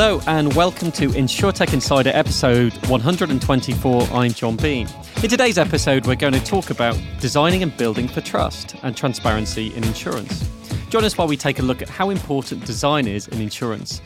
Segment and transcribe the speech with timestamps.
[0.00, 4.02] Hello and welcome to InsurTech Insider episode 124.
[4.12, 4.88] I'm John Bean.
[5.24, 9.74] In today's episode, we're going to talk about designing and building for trust and transparency
[9.74, 10.48] in insurance.
[10.90, 14.00] Join us while we take a look at how important design is in insurance,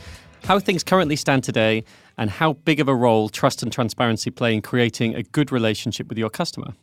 [0.45, 1.83] how things currently stand today,
[2.17, 6.09] and how big of a role trust and transparency play in creating a good relationship
[6.09, 6.73] with your customer.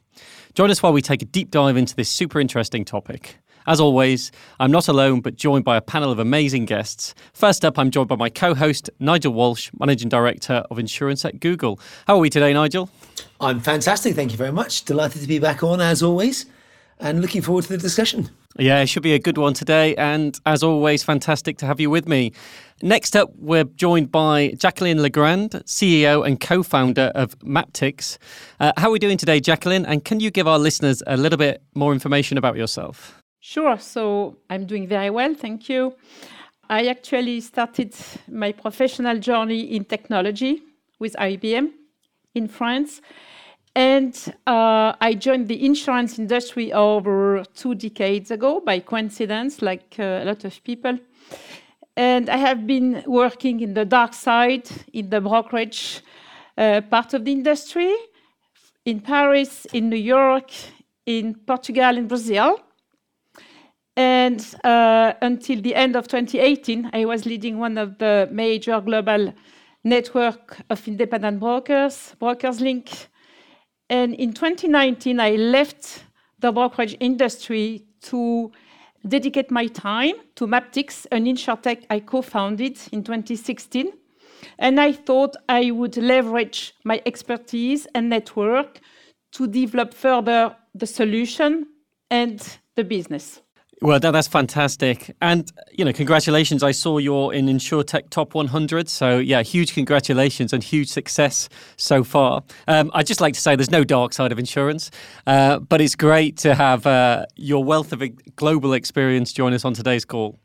[0.55, 3.39] Join us while we take a deep dive into this super interesting topic.
[3.67, 7.15] As always, I'm not alone, but joined by a panel of amazing guests.
[7.33, 11.41] First up, I'm joined by my co host, Nigel Walsh, Managing Director of Insurance at
[11.41, 11.79] Google.
[12.07, 12.91] How are we today, Nigel?
[13.41, 14.15] I'm fantastic.
[14.15, 14.85] Thank you very much.
[14.85, 16.47] Delighted to be back on, as always,
[16.99, 18.31] and looking forward to the discussion.
[18.59, 19.95] Yeah, it should be a good one today.
[19.97, 22.33] And as always, fantastic to have you with me.
[22.83, 28.19] Next up, we're joined by Jacqueline Legrand, CEO and co founder of Maptycs.
[28.59, 29.87] Uh, how are we doing today, Jacqueline?
[29.87, 33.20] And can you give our listeners a little bit more information about yourself?
[33.41, 33.79] Sure.
[33.79, 35.95] So I'm doing very well, thank you.
[36.69, 37.95] I actually started
[38.29, 40.63] my professional journey in technology
[40.99, 41.71] with IBM
[42.35, 43.01] in France.
[43.75, 44.15] And
[44.47, 50.25] uh, I joined the insurance industry over two decades ago by coincidence, like uh, a
[50.27, 50.99] lot of people.
[51.97, 56.03] And I have been working in the dark side, in the brokerage
[56.59, 57.95] uh, part of the industry,
[58.85, 60.51] in Paris, in New York,
[61.07, 62.61] in Portugal, in Brazil.
[64.01, 69.35] And uh, until the end of 2018, I was leading one of the major global
[69.85, 73.09] network of independent brokers, Brokerslink.
[73.91, 76.05] And in 2019, I left
[76.39, 78.51] the brokerage industry to
[79.07, 83.93] dedicate my time to Maptycs, an insurtech I co-founded in 2016.
[84.59, 88.81] And I thought I would leverage my expertise and network
[89.33, 91.67] to develop further the solution
[92.11, 92.41] and
[92.77, 93.43] the business.
[93.83, 95.17] Well, that, that's fantastic.
[95.23, 96.63] And, you know, congratulations.
[96.63, 98.91] I saw you're in InsureTech Top 100.
[98.91, 101.49] So, yeah, huge congratulations and huge success
[101.79, 102.43] so far.
[102.69, 104.91] Um, I'd just like to say there's no dark side of insurance,
[105.27, 108.03] uh, but it's great to have uh, your wealth of
[108.37, 110.39] global experience join us on today's call.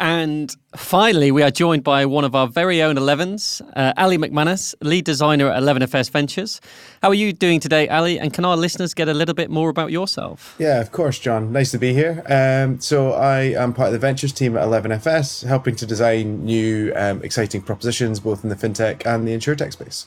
[0.00, 4.74] And finally, we are joined by one of our very own 11s, uh, Ali MacManus,
[4.80, 6.60] lead designer at 11FS Ventures.
[7.02, 8.18] How are you doing today, Ali?
[8.18, 10.56] And can our listeners get a little bit more about yourself?
[10.58, 11.52] Yeah, of course, John.
[11.52, 12.22] Nice to be here.
[12.26, 16.92] Um, so, I am part of the Ventures team at 11FS, helping to design new,
[16.96, 20.06] um, exciting propositions both in the fintech and the insurtech space.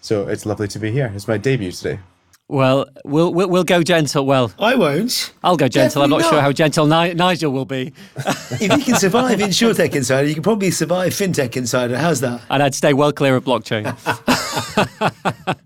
[0.00, 1.12] So, it's lovely to be here.
[1.14, 2.00] It's my debut today.
[2.48, 4.24] Well, we'll we'll, we'll go gentle.
[4.24, 5.32] Well, I won't.
[5.42, 6.02] I'll go gentle.
[6.02, 7.92] Definitely I'm not, not, sure how gentle Ni- Nigel will be.
[8.16, 11.98] if you can survive InsurTech Insider, you can probably survive FinTech Insider.
[11.98, 12.42] How's that?
[12.48, 13.84] And I'd stay well clear of blockchain.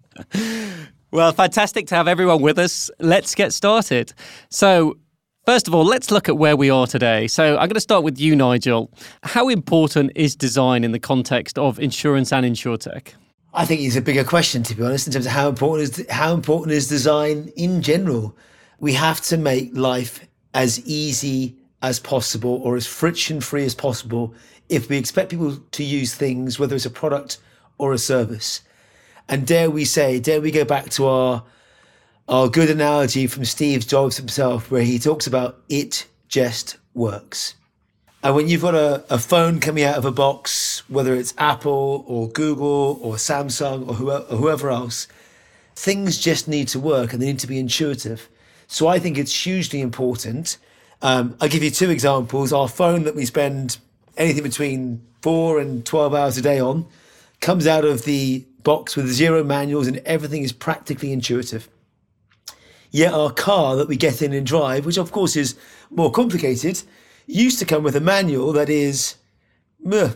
[1.10, 2.90] well, fantastic to have everyone with us.
[2.98, 4.12] Let's get started.
[4.48, 4.96] So,
[5.46, 7.26] First of all, let's look at where we are today.
[7.26, 8.90] So, I'm going to start with you, Nigel.
[9.22, 13.14] How important is design in the context of insurance and insurtech?
[13.52, 16.10] I think it's a bigger question, to be honest, in terms of how important is
[16.10, 18.36] how important is design in general.
[18.78, 24.34] We have to make life as easy as possible or as friction free as possible
[24.68, 27.38] if we expect people to use things, whether it's a product
[27.76, 28.60] or a service.
[29.28, 31.44] And dare we say, dare we go back to our
[32.28, 37.56] our good analogy from Steve Jobs himself, where he talks about it just works.
[38.22, 42.04] And when you've got a, a phone coming out of a box, whether it's Apple
[42.06, 45.08] or Google or Samsung or whoever, or whoever else,
[45.74, 48.28] things just need to work and they need to be intuitive.
[48.66, 50.58] So I think it's hugely important.
[51.00, 52.52] Um, I'll give you two examples.
[52.52, 53.78] Our phone that we spend
[54.18, 56.86] anything between four and 12 hours a day on
[57.40, 61.70] comes out of the box with zero manuals and everything is practically intuitive.
[62.90, 65.56] Yet our car that we get in and drive, which of course is
[65.90, 66.82] more complicated,
[67.30, 69.16] used to come with a manual that is
[69.82, 70.10] meh,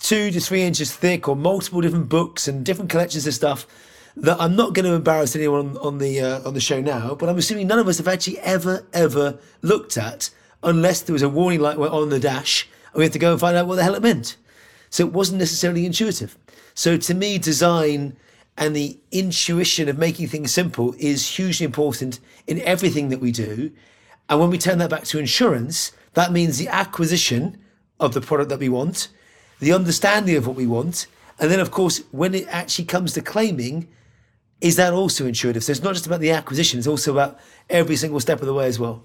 [0.00, 3.66] two to three inches thick or multiple different books and different collections of stuff
[4.16, 7.28] that I'm not going to embarrass anyone on, the uh, on the show now, but
[7.28, 10.30] I'm assuming none of us have actually ever ever looked at
[10.62, 13.40] unless there was a warning light on the dash and we had to go and
[13.40, 14.36] find out what the hell it meant.
[14.90, 16.36] So it wasn't necessarily intuitive.
[16.74, 18.16] So to me, design
[18.56, 23.70] and the intuition of making things simple is hugely important in everything that we do.
[24.28, 27.58] And when we turn that back to insurance, that means the acquisition
[27.98, 29.08] of the product that we want,
[29.60, 31.06] the understanding of what we want,
[31.38, 33.88] and then, of course, when it actually comes to claiming,
[34.60, 35.64] is that also intuitive?
[35.64, 37.38] So it's not just about the acquisition, it's also about
[37.70, 39.02] every single step of the way as well.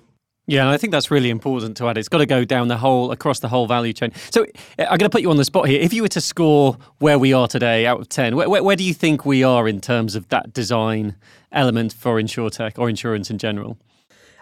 [0.47, 1.97] Yeah, and I think that's really important to add.
[1.97, 4.11] It's got to go down the whole, across the whole value chain.
[4.29, 5.81] So uh, I'm going to put you on the spot here.
[5.81, 8.83] If you were to score where we are today out of 10, where, where do
[8.83, 11.15] you think we are in terms of that design
[11.51, 13.77] element for InsurTech or insurance in general?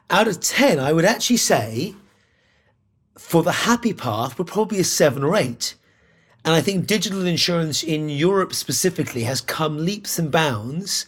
[0.09, 1.95] Out of 10, I would actually say
[3.17, 5.75] for the happy path, we're probably a seven or eight.
[6.45, 11.05] And I think digital insurance in Europe specifically has come leaps and bounds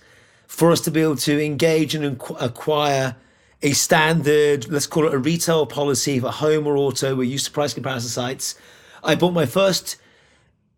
[0.47, 3.15] for us to be able to engage and acquire
[3.61, 7.15] a standard, let's call it a retail policy for home or auto.
[7.15, 8.55] We're used to price comparison sites.
[9.03, 9.97] I bought my first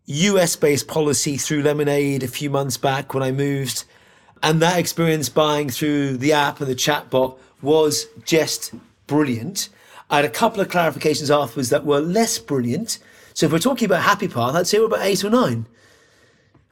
[0.05, 3.83] US based policy through Lemonade a few months back when I moved.
[4.41, 8.73] And that experience buying through the app and the chatbot was just
[9.05, 9.69] brilliant.
[10.09, 12.99] I had a couple of clarifications afterwards that were less brilliant.
[13.33, 15.67] So if we're talking about Happy Path, I'd say we're about eight or nine.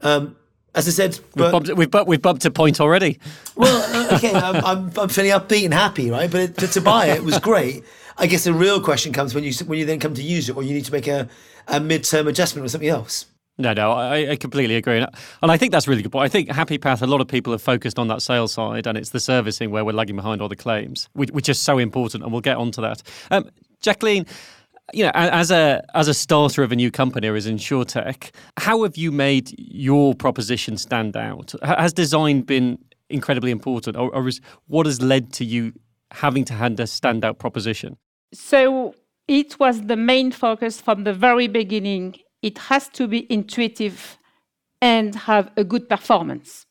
[0.01, 0.35] Um,
[0.73, 3.19] as I said, we've, bumped, we've, bu- we've bumped a point already.
[3.55, 6.29] Well, uh, okay, I'm, I'm, I'm, feeling upbeat and happy, right?
[6.29, 7.83] But it, to, to, buy it was great.
[8.17, 10.55] I guess the real question comes when you when you then come to use it,
[10.55, 11.29] or you need to make a,
[11.67, 13.25] a midterm adjustment or something else.
[13.57, 14.97] No, no, I, I, completely agree.
[14.97, 16.25] And I think that's really good point.
[16.25, 18.97] I think Happy Path, a lot of people have focused on that sales side and
[18.97, 22.23] it's the servicing where we're lagging behind all the claims, which, which is so important.
[22.23, 23.01] And we'll get onto that.
[23.31, 23.49] Um,
[23.79, 24.25] Jacqueline,
[24.93, 28.83] you know, as a as a starter of a new company or as InsurTech, how
[28.83, 31.53] have you made your proposition stand out?
[31.63, 32.77] Has design been
[33.09, 35.73] incredibly important, or, or is, what has led to you
[36.11, 37.97] having to hand a standout proposition?
[38.33, 38.95] So
[39.27, 42.15] it was the main focus from the very beginning.
[42.45, 44.19] It has to be intuitive
[44.79, 46.67] and have a good performance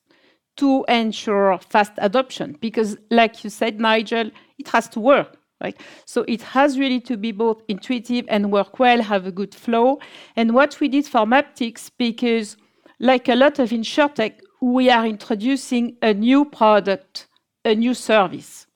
[0.59, 2.56] to ensure fast adoption.
[2.61, 5.37] Because, like you said, Nigel, it has to work.
[5.61, 5.76] Right?
[6.05, 9.99] So it has really to be both intuitive and work well, have a good flow.
[10.37, 12.56] And what we did for Maptycs, because
[13.00, 17.26] like a lot of insurtech, we are introducing a new product,
[17.65, 18.67] a new service.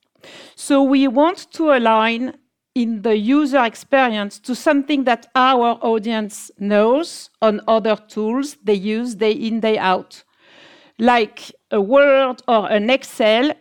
[0.55, 2.33] So we want to align
[2.75, 9.15] in the user experience to something that our audience knows on other tools they use
[9.15, 10.23] day in, day out.
[10.97, 13.53] Like a Word or an Excel,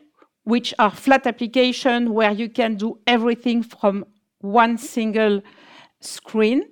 [0.45, 4.05] which are flat applications where you can do everything from
[4.41, 5.43] one single
[6.01, 6.63] screen.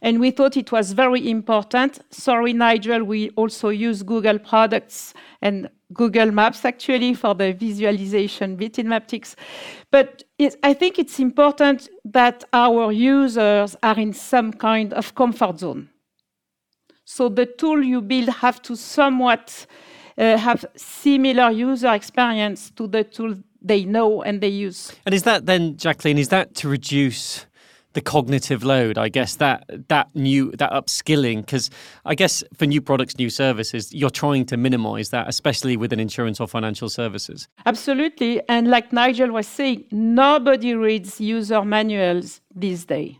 [0.00, 1.98] And we thought it was very important.
[2.10, 8.78] Sorry, Nigel, we also use Google products and Google Maps actually for the visualization bit
[8.78, 9.34] in Maptycs.
[9.90, 15.60] But it, I think it's important that our users are in some kind of comfort
[15.60, 15.88] zone.
[17.04, 19.66] So the tool you build have to somewhat
[20.16, 24.92] uh, have similar user experience to the tool they know and they use.
[25.06, 27.46] And is that then, Jacqueline, is that to reduce
[27.92, 31.70] the cognitive load i guess that that new that upskilling because
[32.04, 36.40] i guess for new products new services you're trying to minimize that especially within insurance
[36.40, 37.48] or financial services.
[37.64, 38.40] Absolutely.
[38.48, 43.16] And like nigel was saying nobody reads user manuals these days.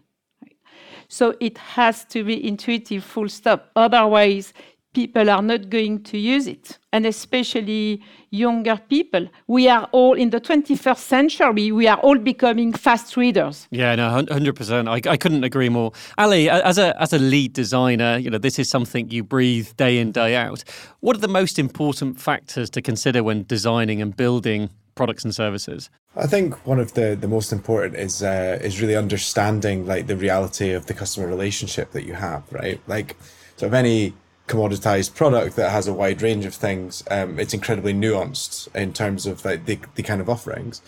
[1.09, 3.71] So it has to be intuitive full stop.
[3.77, 4.53] Otherwise
[4.93, 9.29] people are not going to use it, and especially younger people.
[9.47, 13.69] We are all in the 21st century, we are all becoming fast readers.
[13.71, 14.89] Yeah, no, 100%.
[14.89, 15.93] I, I couldn't agree more.
[16.19, 19.99] Ali, as a, as a lead designer, you know, this is something you breathe day
[19.99, 20.65] in, day out.
[21.01, 25.91] What are the most important factors to consider when designing and building products and services?
[26.17, 30.17] I think one of the, the most important is uh, is really understanding like the
[30.17, 32.79] reality of the customer relationship that you have, right?
[32.87, 33.17] Like,
[33.57, 34.13] so if any
[34.49, 39.27] commoditized product that has a wide range of things, um, it's incredibly nuanced in terms
[39.27, 40.83] of like the, the kind of offerings.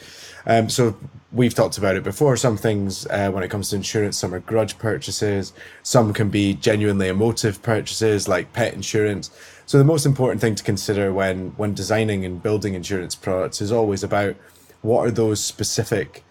[0.46, 0.96] Um, so
[1.32, 2.36] we've talked about it before.
[2.36, 5.52] Some things uh, when it comes to insurance, some are grudge purchases,
[5.82, 9.30] some can be genuinely emotive purchases like pet insurance.
[9.66, 13.72] So the most important thing to consider when when designing and building insurance products is
[13.72, 14.36] always about
[14.82, 16.22] what are those specific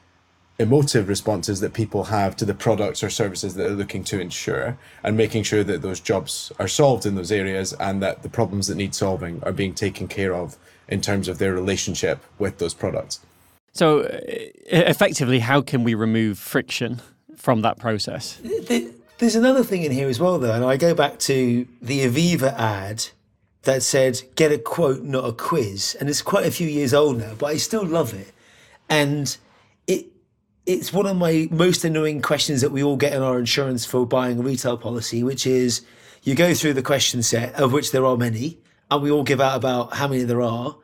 [0.60, 4.78] emotive responses that people have to the products or services that they're looking to insure
[5.04, 8.68] and making sure that those jobs are solved in those areas and that the problems
[8.68, 10.58] that need solving are being taken care of
[10.88, 13.20] in terms of their relationship with those products.
[13.72, 14.10] So, uh,
[14.68, 17.02] effectively, how can we remove friction
[17.36, 18.40] from that process?
[19.18, 22.54] There's another thing in here as well, though, and I go back to the Aviva
[22.54, 23.06] ad
[23.64, 25.96] that said, get a quote, not a quiz.
[26.00, 28.32] And it's quite a few years old now, but I still love it.
[28.90, 29.38] And it
[30.66, 34.06] it's one of my most annoying questions that we all get in our insurance for
[34.06, 35.82] buying a retail policy, which is
[36.24, 39.42] you go through the question set, of which there are many, and we all give
[39.42, 40.76] out about how many there are.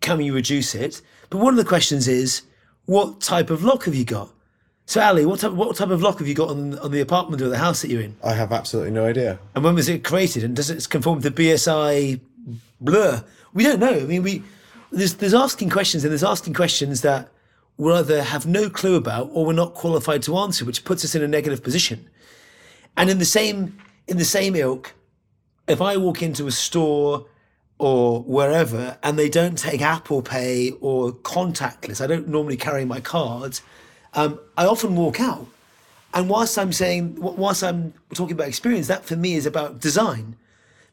[0.00, 1.00] Can you reduce it?
[1.30, 2.42] But one of the questions is,
[2.84, 4.30] what type of lock have you got?
[4.86, 7.40] So, Ali, what type, what type of lock have you got on, on the apartment
[7.40, 8.16] or the house that you're in?
[8.22, 9.38] I have absolutely no idea.
[9.54, 10.44] And when was it created?
[10.44, 12.20] And does it conform to BSI
[12.82, 13.24] blur?
[13.54, 13.94] We don't know.
[13.94, 14.42] I mean, we
[14.92, 17.30] there's there's asking questions and there's asking questions that
[17.76, 21.14] we'll either have no clue about or we're not qualified to answer, which puts us
[21.14, 22.08] in a negative position.
[22.96, 24.94] And in the same in the same ilk,
[25.66, 27.26] if I walk into a store
[27.78, 33.00] or wherever and they don't take Apple Pay or contactless, I don't normally carry my
[33.00, 33.62] cards.
[34.12, 35.46] Um, I often walk out,
[36.14, 40.36] And whilst I'm saying, whilst I'm talking about experience, that for me is about design,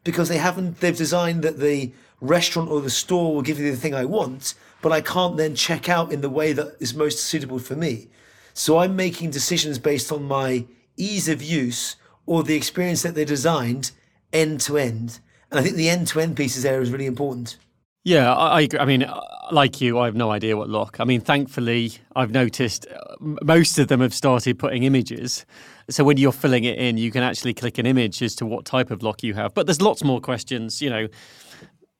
[0.03, 3.77] because they haven't, they've designed that the restaurant or the store will give you the
[3.77, 7.19] thing I want, but I can't then check out in the way that is most
[7.19, 8.09] suitable for me.
[8.53, 10.65] So I'm making decisions based on my
[10.97, 11.95] ease of use
[12.25, 13.91] or the experience that they designed
[14.33, 15.19] end to end.
[15.49, 17.57] And I think the end to end pieces there is really important.
[18.03, 18.79] Yeah, I, I agree.
[18.79, 19.21] I mean, uh,
[19.51, 20.99] like you, I have no idea what lock.
[20.99, 25.45] I mean, thankfully, I've noticed uh, most of them have started putting images.
[25.89, 28.65] So when you're filling it in, you can actually click an image as to what
[28.65, 29.53] type of lock you have.
[29.53, 30.81] But there's lots more questions.
[30.81, 31.07] You know,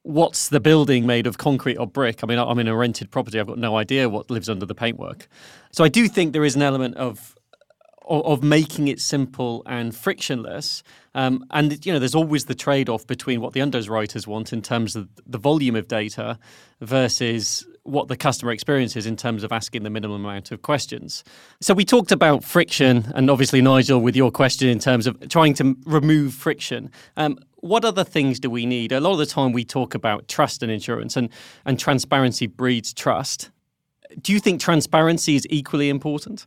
[0.03, 2.23] what's the building made of concrete or brick?
[2.23, 3.39] I mean, I'm in a rented property.
[3.39, 5.27] I've got no idea what lives under the paintwork.
[5.71, 7.35] So I do think there is an element of
[8.07, 10.83] of, making it simple and frictionless.
[11.15, 14.97] Um, and you know, there's always the trade-off between what the underwriters want in terms
[14.97, 16.37] of the volume of data
[16.81, 21.23] versus what the customer experience is in terms of asking the minimum amount of questions.
[21.61, 25.53] So we talked about friction, and obviously Nigel, with your question in terms of trying
[25.55, 26.91] to remove friction.
[27.17, 28.91] Um, what other things do we need?
[28.91, 31.29] A lot of the time we talk about trust and insurance, and
[31.65, 33.49] and transparency breeds trust.
[34.21, 36.45] Do you think transparency is equally important?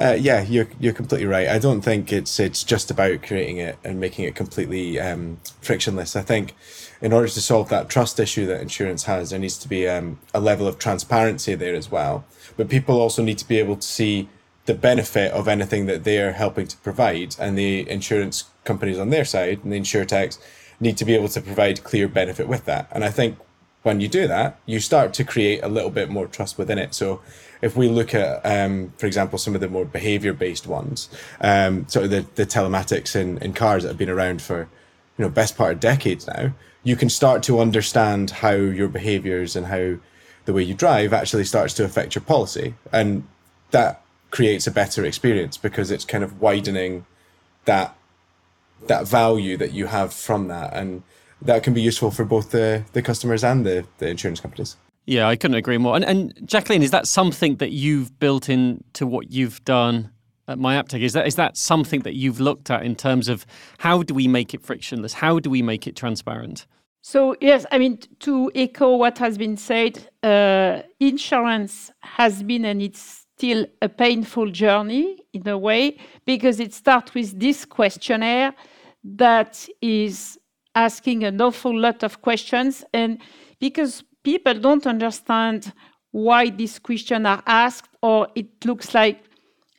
[0.00, 1.48] Uh, yeah, you're you're completely right.
[1.48, 6.16] I don't think it's it's just about creating it and making it completely um, frictionless.
[6.16, 6.54] I think
[7.00, 10.18] in order to solve that trust issue that insurance has, there needs to be um,
[10.32, 12.24] a level of transparency there as well.
[12.56, 14.28] But people also need to be able to see
[14.66, 19.24] the benefit of anything that they're helping to provide, and the insurance companies on their
[19.24, 20.38] side and the insurtechs
[20.80, 22.88] need to be able to provide clear benefit with that.
[22.90, 23.38] And I think
[23.84, 26.94] when you do that, you start to create a little bit more trust within it.
[26.94, 27.20] So
[27.60, 31.10] if we look at, um, for example, some of the more behavior based ones,
[31.42, 34.60] um, sort of the, the telematics in, in cars that have been around for,
[35.18, 39.54] you know, best part of decades now, you can start to understand how your behaviors
[39.54, 39.96] and how
[40.46, 42.74] the way you drive actually starts to affect your policy.
[42.90, 43.26] And
[43.70, 47.04] that creates a better experience because it's kind of widening
[47.66, 47.96] that
[48.86, 51.02] that value that you have from that and
[51.44, 54.76] that can be useful for both the, the customers and the, the insurance companies.
[55.06, 55.96] Yeah, I couldn't agree more.
[55.96, 60.10] And, and Jacqueline, is that something that you've built into what you've done
[60.48, 61.02] at Maptycs?
[61.02, 63.44] Is that is that something that you've looked at in terms of
[63.78, 65.14] how do we make it frictionless?
[65.14, 66.66] How do we make it transparent?
[67.02, 72.80] So yes, I mean to echo what has been said, uh, insurance has been and
[72.80, 78.54] it's still a painful journey in a way because it starts with this questionnaire
[79.02, 80.38] that is
[80.74, 82.84] asking an awful lot of questions.
[82.92, 83.20] And
[83.60, 85.72] because people don't understand
[86.10, 89.24] why these questions are asked, or it looks like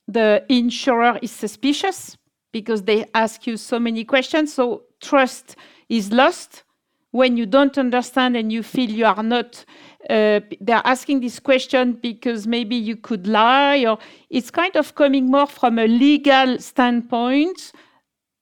[0.08, 2.18] the insurer is suspicious
[2.52, 4.54] because they ask you so many questions.
[4.54, 5.56] So trust
[5.90, 6.64] is lost
[7.12, 9.64] when you don't understand and you feel you are not
[10.10, 13.98] uh, they're asking this question because maybe you could lie or
[14.30, 17.72] it's kind of coming more from a legal standpoint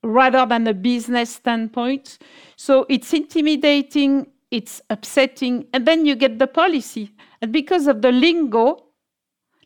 [0.03, 2.17] rather than a business standpoint.
[2.55, 7.11] So it's intimidating, it's upsetting, and then you get the policy.
[7.41, 8.85] And because of the lingo,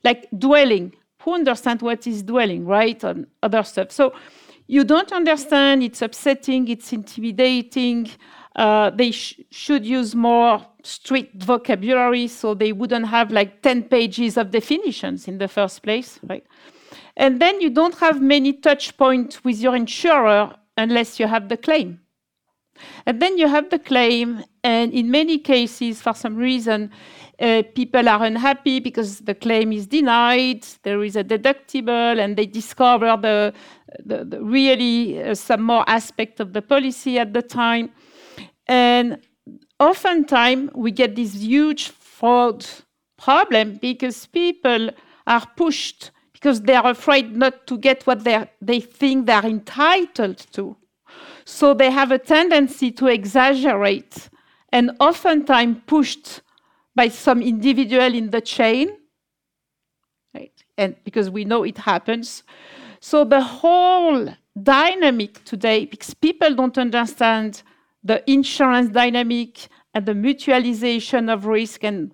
[0.04, 3.04] like dwelling, who understands what is dwelling, right?
[3.04, 3.92] And other stuff.
[3.92, 4.14] So
[4.68, 8.10] you don't understand, it's upsetting, it's intimidating.
[8.56, 14.38] Uh, they sh- should use more strict vocabulary so they wouldn't have like 10 pages
[14.38, 16.46] of definitions in the first place, right?
[17.18, 21.58] And then you don't have many touch points with your insurer unless you have the
[21.58, 22.00] claim.
[23.08, 26.92] And then you have the claim, and in many cases, for some reason,
[27.40, 32.46] uh, people are unhappy because the claim is denied, there is a deductible, and they
[32.46, 33.52] discover the,
[34.06, 37.90] the, the really uh, some more aspect of the policy at the time.
[38.68, 39.20] And
[39.80, 42.64] oftentimes we get this huge fraud
[43.18, 44.92] problem because people
[45.26, 50.78] are pushed because they are afraid not to get what they think they're entitled to.
[51.46, 54.30] So they have a tendency to exaggerate
[54.72, 56.42] and oftentimes pushed
[56.96, 58.90] by some individual in the chain,
[60.36, 60.52] right?
[60.78, 62.44] and because we know it happens.
[63.00, 64.28] So the whole
[64.62, 67.64] dynamic today, because people don't understand
[68.04, 72.12] the insurance dynamic and the mutualization of risk and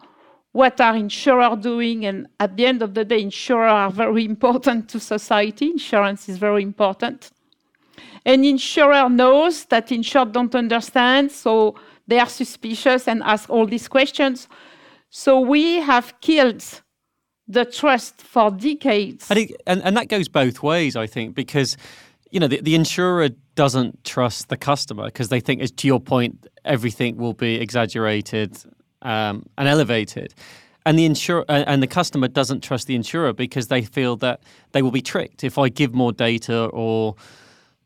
[0.54, 2.06] what are insurers doing?
[2.06, 5.72] And at the end of the day, insurers are very important to society.
[5.72, 7.32] Insurance is very important.
[8.26, 11.76] And insurer knows that insured don't understand, so
[12.08, 14.48] they are suspicious and ask all these questions.
[15.10, 16.64] So we have killed
[17.48, 19.30] the trust for decades.
[19.68, 21.78] and, and that goes both ways, I think, because
[22.32, 26.00] you know the, the insurer doesn't trust the customer because they think, as to your
[26.00, 28.58] point, everything will be exaggerated
[29.04, 30.34] um, and elevated.
[30.86, 34.42] and the insurer and the customer doesn't trust the insurer because they feel that
[34.72, 37.16] they will be tricked if I give more data or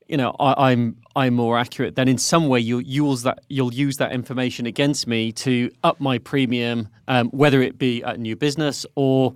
[0.08, 1.96] you know I, am I'm, I'm more accurate.
[1.96, 6.00] Then in some way you'll use that you'll use that information against me to up
[6.00, 9.36] my premium, um, whether it be a new business or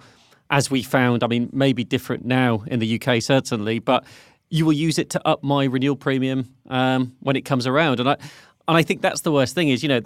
[0.50, 1.23] as we found.
[1.23, 4.05] I mean, maybe different now in the UK certainly, but
[4.50, 8.00] you will use it to up my renewal premium um, when it comes around.
[8.00, 8.17] And I
[8.67, 10.01] and I think that's the worst thing is you know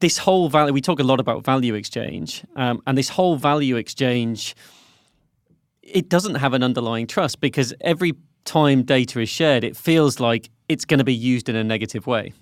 [0.00, 3.76] this whole value, we talk a lot about value exchange, um, and this whole value
[3.76, 4.54] exchange,
[5.82, 10.50] it doesn't have an underlying trust because every time data is shared, it feels like
[10.68, 12.32] it's going to be used in a negative way.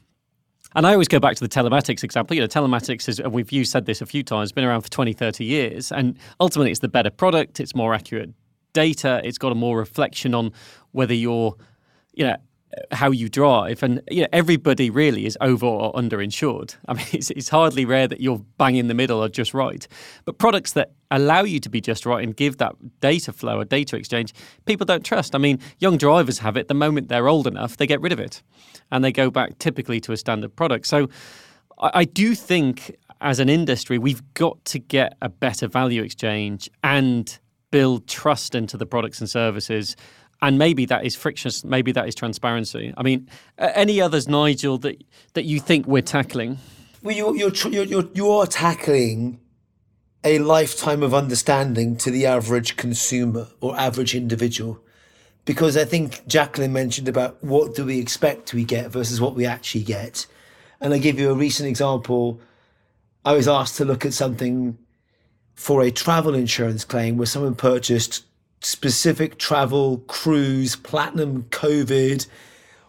[0.75, 2.35] And I always go back to the telematics example.
[2.35, 4.91] You know, telematics is, and we've used said this a few times, been around for
[4.91, 5.93] 20, 30 years.
[5.93, 8.31] And ultimately, it's the better product, it's more accurate
[8.73, 10.53] data, it's got a more reflection on
[10.93, 11.55] whether you're,
[12.15, 12.37] you know,
[12.91, 16.77] how you drive, and you know, everybody really is over or underinsured.
[16.89, 19.87] I mean, it's, it's hardly rare that you're bang in the middle or just right.
[20.25, 23.65] But products that allow you to be just right and give that data flow or
[23.65, 24.33] data exchange,
[24.65, 25.35] people don't trust.
[25.35, 26.69] I mean, young drivers have it.
[26.69, 28.43] The moment they're old enough, they get rid of it,
[28.91, 30.87] and they go back typically to a standard product.
[30.87, 31.09] So,
[31.79, 36.69] I, I do think as an industry, we've got to get a better value exchange
[36.83, 37.39] and
[37.71, 39.97] build trust into the products and services
[40.43, 42.93] and maybe that is frictionless maybe that is transparency.
[42.97, 45.03] I mean any others nigel that
[45.35, 46.59] that you think we're tackling?
[47.03, 49.41] Well you're you're you're, you're tackling
[50.25, 54.81] a lifetime of understanding to the average consumer or average individual.
[55.45, 59.47] Because i think jacqueline mentioned about what do we expect we get versus what we
[59.47, 60.27] actually get.
[60.81, 62.41] And i give you a recent example.
[63.25, 64.77] I was asked to look at something
[65.55, 68.25] for a travel insurance claim where someone purchased
[68.63, 72.27] specific travel, cruise, platinum, COVID,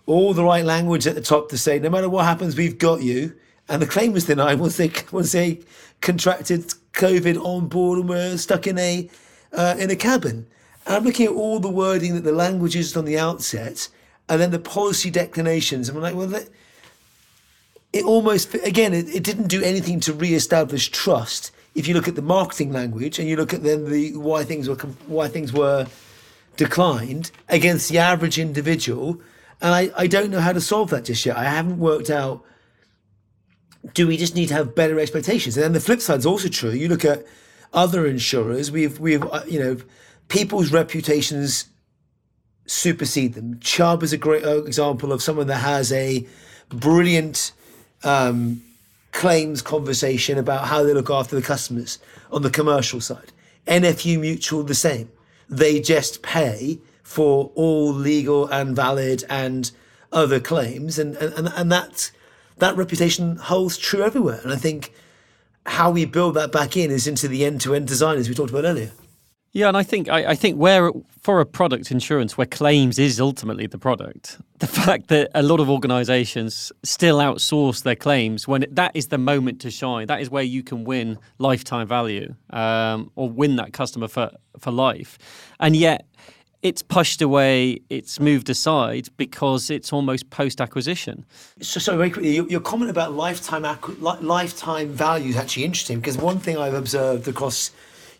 [0.06, 3.02] all the right language at the top to say, no matter what happens, we've got
[3.02, 3.36] you.
[3.70, 5.62] And the claim was denied once they once they
[6.02, 9.10] contracted COVID on board and were stuck in a
[9.52, 10.48] uh, in a cabin.
[10.86, 13.88] And I'm looking at all the wording that the language used on the outset,
[14.28, 15.88] and then the policy declinations.
[15.88, 16.50] And I'm like, well, that,
[17.94, 22.16] it almost again, it, it didn't do anything to re-establish trust if you look at
[22.16, 24.76] the marketing language and you look at then the why things were
[25.08, 25.88] why things were
[26.56, 29.20] declined against the average individual,
[29.62, 31.38] and I, I don't know how to solve that just yet.
[31.38, 32.44] I haven't worked out.
[33.94, 35.58] Do we just need to have better expectations?
[35.58, 36.70] And then the flip side is also true.
[36.70, 37.26] You look at
[37.74, 38.72] other insurers.
[38.72, 39.78] We've we've uh, you know
[40.30, 41.66] people's reputations
[42.66, 43.60] supersede them.
[43.60, 46.26] Chubb is a great uh, example of someone that has a
[46.70, 47.52] brilliant
[48.04, 48.62] um,
[49.14, 52.00] claims conversation about how they look after the customers
[52.32, 53.32] on the commercial side.
[53.68, 55.10] NFU Mutual, the same.
[55.50, 59.72] They just pay for all legal and valid and
[60.12, 61.00] other claims.
[61.00, 62.12] And, and, and that,
[62.58, 64.42] that reputation holds true everywhere.
[64.44, 64.92] And I think
[65.66, 68.36] how we build that back in is into the end to end design, as we
[68.36, 68.92] talked about earlier.
[69.54, 73.22] Yeah, and I think I, I, think where for a product insurance where claims is
[73.22, 78.66] ultimately the product, the fact that a lot of organisations still outsource their claims when
[78.72, 83.12] that is the moment to shine, that is where you can win lifetime value um,
[83.16, 85.20] or win that customer for for life,
[85.60, 86.08] and yet
[86.64, 91.26] it's pushed away, it's moved aside because it's almost post acquisition.
[91.62, 96.00] So, so very quickly, your, your comment about lifetime li- lifetime value is actually interesting
[96.00, 97.72] because one thing I've observed across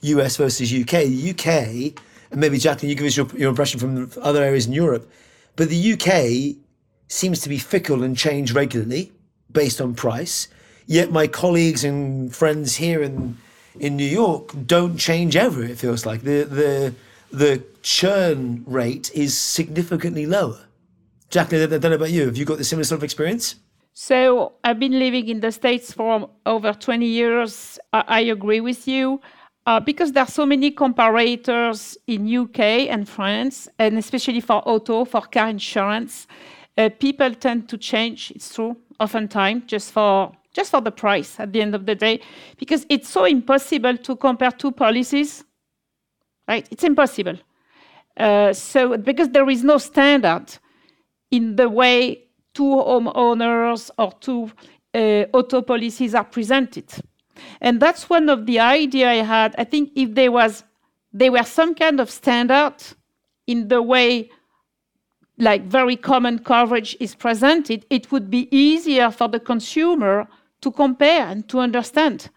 [0.04, 1.06] US versus UK.
[1.06, 4.74] The UK, and maybe Jacqueline, you give us your, your impression from other areas in
[4.74, 5.10] Europe,
[5.56, 6.58] but the UK
[7.08, 9.12] seems to be fickle and change regularly
[9.52, 10.48] based on price.
[10.86, 13.38] Yet my colleagues and friends here in
[13.80, 15.64] in New York don't change ever.
[15.64, 16.94] It feels like the the
[17.32, 20.60] the churn rate is significantly lower.
[21.30, 22.26] Jacqueline, I don't know about you.
[22.26, 23.56] Have you got the similar sort of experience?
[23.94, 27.80] So I've been living in the States for over 20 years.
[27.92, 29.22] I, I agree with you
[29.66, 35.06] uh, because there are so many comparators in UK and France, and especially for auto,
[35.06, 36.28] for car insurance,
[36.78, 38.32] uh, people tend to change.
[38.32, 42.22] It's true, oftentimes just for just for the price at the end of the day,
[42.58, 45.44] because it's so impossible to compare two policies.
[46.48, 46.68] Right?
[46.70, 47.38] It's impossible.
[48.16, 50.46] Uh, so because there is no standard
[51.32, 54.52] in the way two homeowners or two
[54.94, 56.86] uh, auto policies are presented.
[57.62, 59.56] And that's one of the idea I had.
[59.58, 60.64] I think if there was
[61.12, 62.76] there were some kind of standard
[63.46, 64.32] in the way
[65.38, 70.28] like very common coverage is presented, it would be easier for the consumer
[70.62, 72.30] to compare and to understand.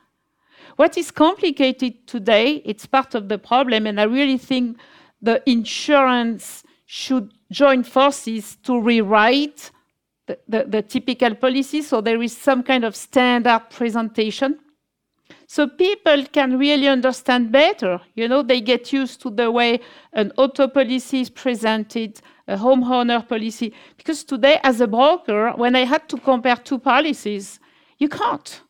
[0.77, 4.79] What is complicated today, it's part of the problem, and I really think
[5.23, 9.71] the insurance should join forces to rewrite
[10.27, 14.59] the, the, the typical policy so there is some kind of standard presentation
[15.47, 18.01] So people can really understand better.
[18.15, 19.81] You know, they get used to the way
[20.13, 23.73] an auto policy is presented, a homeowner policy.
[23.97, 27.61] Because today, as a broker, when I had to compare two policies,
[27.99, 28.61] you can't.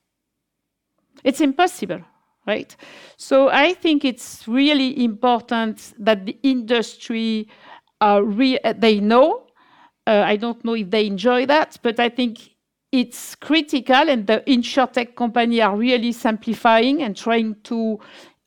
[1.24, 2.02] It's impossible,
[2.46, 2.76] right?
[3.16, 7.48] So I think it's really important that the industry
[8.00, 8.20] uh,
[8.76, 9.46] they know.
[10.06, 12.55] Uh, I don't know if they enjoy that, but I think
[12.96, 18.00] it's critical, and the insurtech company are really simplifying and trying to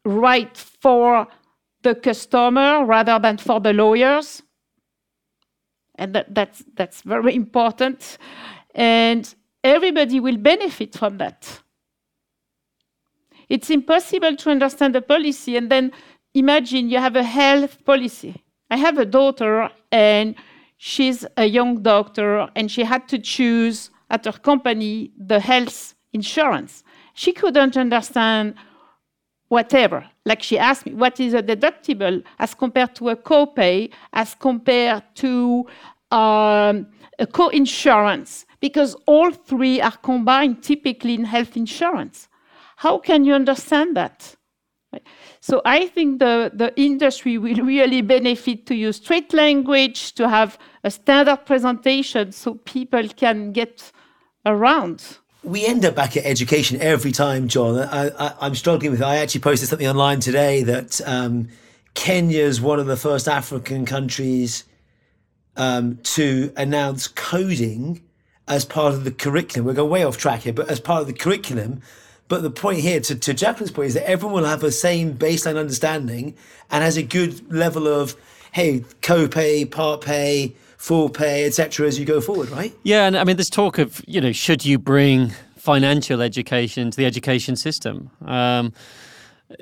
[0.05, 1.27] write for
[1.83, 4.41] the customer rather than for the lawyers.
[5.95, 8.17] And that, that's, that's very important.
[8.73, 9.33] And
[9.63, 11.61] everybody will benefit from that.
[13.49, 15.91] It's impossible to understand the policy and then
[16.33, 18.43] imagine you have a health policy.
[18.69, 20.35] I have a daughter and
[20.77, 26.83] she's a young doctor and she had to choose at her company the health insurance.
[27.13, 28.55] She couldn't understand
[29.49, 30.07] whatever.
[30.25, 35.03] Like she asked me, what is a deductible as compared to a copay, as compared
[35.15, 35.65] to
[36.11, 38.45] um, a co-insurance?
[38.59, 42.27] Because all three are combined typically in health insurance.
[42.77, 44.35] How can you understand that?
[45.39, 50.57] So I think the, the industry will really benefit to use straight language, to have
[50.83, 53.91] a standard presentation so people can get
[54.49, 55.17] around.
[55.43, 57.79] We end up back at education every time, John.
[57.79, 59.05] I, am struggling with it.
[59.05, 61.47] I actually posted something online today that um,
[61.93, 64.65] Kenya is one of the first African countries
[65.55, 68.01] um, to announce coding
[68.47, 69.65] as part of the curriculum.
[69.65, 71.81] We're going way off track here, but as part of the curriculum.
[72.27, 75.17] But the point here, to, to Jacqueline's point, is that everyone will have the same
[75.17, 76.35] baseline understanding
[76.69, 78.15] and has a good level of,
[78.51, 82.73] hey, co-pay, part pay, full pay, etc., as you go forward, right?
[82.83, 86.97] Yeah, and I mean, there's talk of you know, should you bring financial education to
[86.97, 88.09] the education system?
[88.25, 88.73] Um,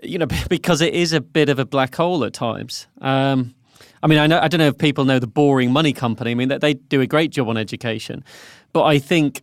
[0.04, 2.88] you know, because it is a bit of a black hole at times.
[3.02, 3.56] Um,
[4.02, 6.32] I mean, I know I don't know if people know the Boring Money Company.
[6.32, 8.24] I mean, that they do a great job on education,
[8.72, 9.42] but I think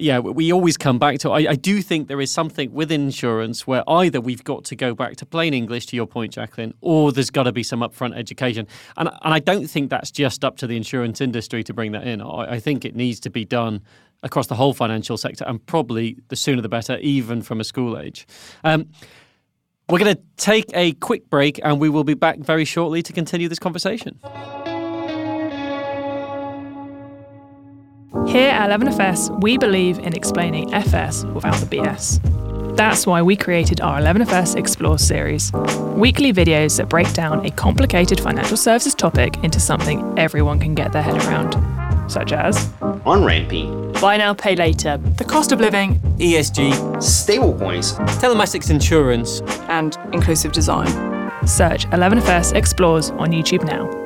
[0.00, 1.30] yeah, we always come back to.
[1.30, 4.94] I, I, do think there is something with insurance where either we've got to go
[4.94, 8.16] back to plain English, to your point, Jacqueline, or there's got to be some upfront
[8.16, 8.66] education.
[8.96, 12.06] And and I don't think that's just up to the insurance industry to bring that
[12.06, 12.20] in.
[12.20, 13.82] I, I think it needs to be done
[14.22, 17.98] across the whole financial sector, and probably the sooner the better, even from a school
[17.98, 18.26] age.
[18.64, 18.88] Um,
[19.88, 23.12] we're going to take a quick break, and we will be back very shortly to
[23.12, 24.18] continue this conversation.
[28.26, 32.20] Here at 11FS, we believe in explaining FS without the BS.
[32.76, 35.52] That's why we created our 11FS Explore series.
[35.94, 40.92] Weekly videos that break down a complicated financial services topic into something everyone can get
[40.92, 41.54] their head around,
[42.10, 48.70] such as on ramping, buy now, pay later, the cost of living, ESG, stablecoins, telematics
[48.70, 50.86] insurance, and inclusive design.
[51.46, 53.97] Search 11FS Explores on YouTube now.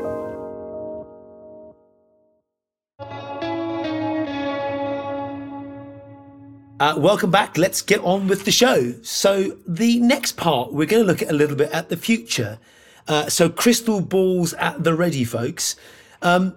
[6.83, 7.57] Uh, welcome back.
[7.57, 8.93] Let's get on with the show.
[9.05, 12.59] So, the next part, we're going to look at a little bit at the future.
[13.07, 15.77] Uh, so, crystal balls at the ready, folks.
[16.23, 16.57] Um,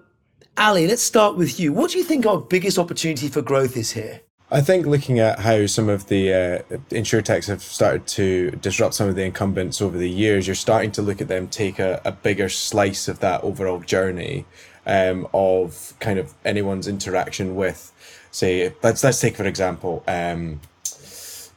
[0.57, 1.71] Ali, let's start with you.
[1.71, 4.21] What do you think our biggest opportunity for growth is here?
[4.49, 9.07] I think looking at how some of the uh, insurtechs have started to disrupt some
[9.07, 12.11] of the incumbents over the years, you're starting to look at them take a, a
[12.11, 14.45] bigger slice of that overall journey
[14.87, 17.91] um, of kind of anyone's interaction with
[18.35, 20.59] say let's let's take for example um,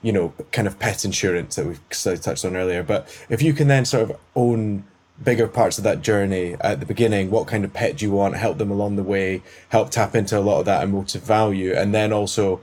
[0.01, 2.83] you know kind of pet insurance that we've touched on earlier.
[2.83, 4.85] But if you can then sort of own
[5.23, 8.37] bigger parts of that journey at the beginning what kind of pet do you want?
[8.37, 11.75] Help them along the way help tap into a lot of that emotive value.
[11.75, 12.61] And then also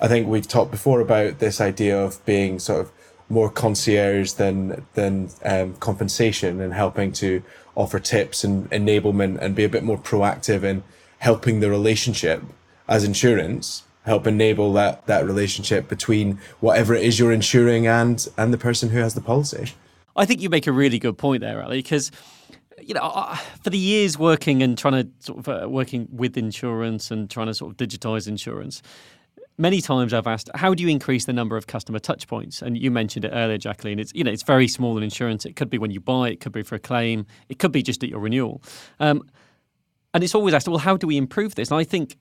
[0.00, 2.92] i think we've talked before about this idea of being sort of
[3.28, 7.42] more concierge than than um, compensation and helping to
[7.74, 10.82] offer tips and enablement and be a bit more proactive in
[11.18, 12.42] helping the relationship
[12.88, 18.52] as insurance help enable that that relationship between whatever it is you're insuring and and
[18.52, 19.72] the person who has the policy.
[20.14, 22.10] I think you make a really good point there, Ali, because
[22.80, 27.10] you know, for the years working and trying to sort of uh, working with insurance
[27.10, 28.82] and trying to sort of digitize insurance,
[29.58, 32.62] many times I've asked, how do you increase the number of customer touch points?
[32.62, 33.98] And you mentioned it earlier, Jacqueline.
[33.98, 35.44] It's you know, it's very small in insurance.
[35.44, 37.82] It could be when you buy, it could be for a claim, it could be
[37.82, 38.62] just at your renewal.
[39.00, 39.22] Um,
[40.14, 41.70] and it's always asked, well, how do we improve this?
[41.70, 42.16] And I think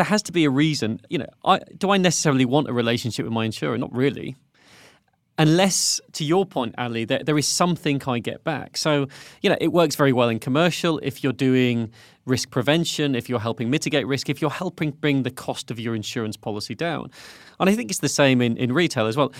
[0.00, 0.98] there has to be a reason.
[1.10, 3.76] You know, I, do I necessarily want a relationship with my insurer?
[3.76, 4.34] Not really.
[5.36, 8.78] Unless, to your point, Ali, there, there is something I get back.
[8.78, 9.08] So,
[9.42, 11.92] you know, it works very well in commercial if you're doing
[12.24, 15.94] risk prevention, if you're helping mitigate risk, if you're helping bring the cost of your
[15.94, 17.10] insurance policy down.
[17.58, 19.34] And I think it's the same in, in retail as well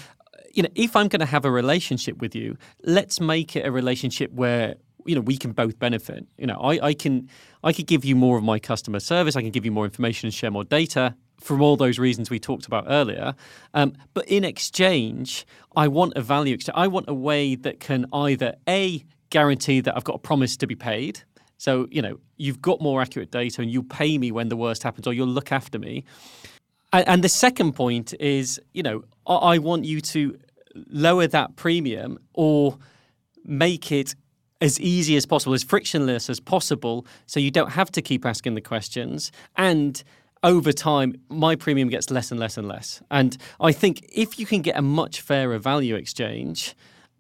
[0.53, 3.71] you know, if I'm going to have a relationship with you, let's make it a
[3.71, 4.75] relationship where
[5.07, 6.27] you know we can both benefit.
[6.39, 7.29] You know, I, I can
[7.63, 9.37] I could give you more of my customer service.
[9.37, 12.39] I can give you more information and share more data from all those reasons we
[12.39, 13.35] talked about earlier.
[13.73, 16.77] Um, but in exchange, I want a value exchange.
[16.77, 20.67] I want a way that can either a guarantee that I've got a promise to
[20.67, 21.23] be paid.
[21.57, 24.83] So you know, you've got more accurate data, and you pay me when the worst
[24.83, 26.05] happens, or you'll look after me.
[26.93, 30.37] And, the second point is, you know, I want you to
[30.89, 32.79] lower that premium or
[33.45, 34.15] make it
[34.61, 38.55] as easy as possible, as frictionless as possible, so you don't have to keep asking
[38.55, 39.33] the questions.
[39.57, 40.03] And
[40.43, 43.03] over time, my premium gets less and less and less.
[43.11, 46.75] And I think if you can get a much fairer value exchange,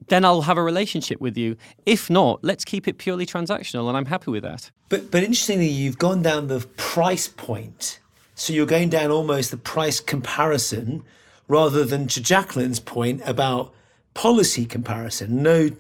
[0.09, 1.57] then I'll have a relationship with you.
[1.85, 4.70] If not, let's keep it purely transactional, and I'm happy with that.
[4.88, 8.00] But but interestingly, you've gone down the price point,
[8.35, 11.05] so you're going down almost the price comparison,
[11.48, 13.74] rather than to Jacqueline's point about
[14.14, 15.42] policy comparison.
[15.42, 15.70] No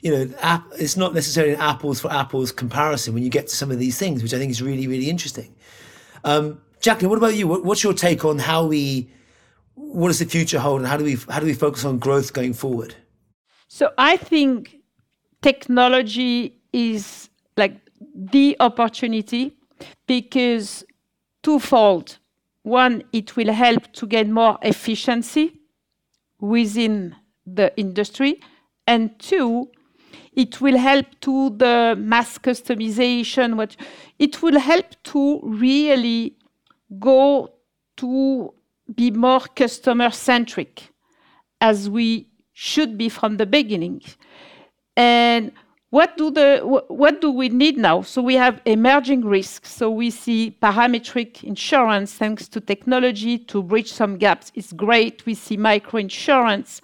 [0.00, 0.34] you know,
[0.78, 3.98] it's not necessarily an apples for apples comparison when you get to some of these
[3.98, 5.54] things, which I think is really, really interesting.
[6.24, 7.48] Um, Jacqueline, what about you?
[7.48, 9.10] What, what's your take on how we,
[9.74, 12.32] what does the future hold, and how do we how do we focus on growth
[12.32, 12.94] going forward?
[13.66, 14.76] So I think
[15.42, 17.74] technology is like
[18.14, 19.56] the opportunity
[20.06, 20.84] because
[21.42, 22.18] twofold.
[22.62, 25.60] One, it will help to get more efficiency
[26.40, 28.40] within the industry,
[28.86, 29.70] and two,
[30.38, 33.56] it will help to the mass customization.
[33.56, 33.76] What
[34.20, 36.36] it will help to really
[37.00, 37.52] go
[37.96, 38.54] to
[38.94, 40.90] be more customer centric,
[41.60, 44.00] as we should be from the beginning.
[44.96, 45.50] And
[45.90, 48.02] what do the what do we need now?
[48.02, 49.74] So we have emerging risks.
[49.74, 54.52] So we see parametric insurance thanks to technology to bridge some gaps.
[54.54, 55.26] It's great.
[55.26, 56.80] We see micro insurance,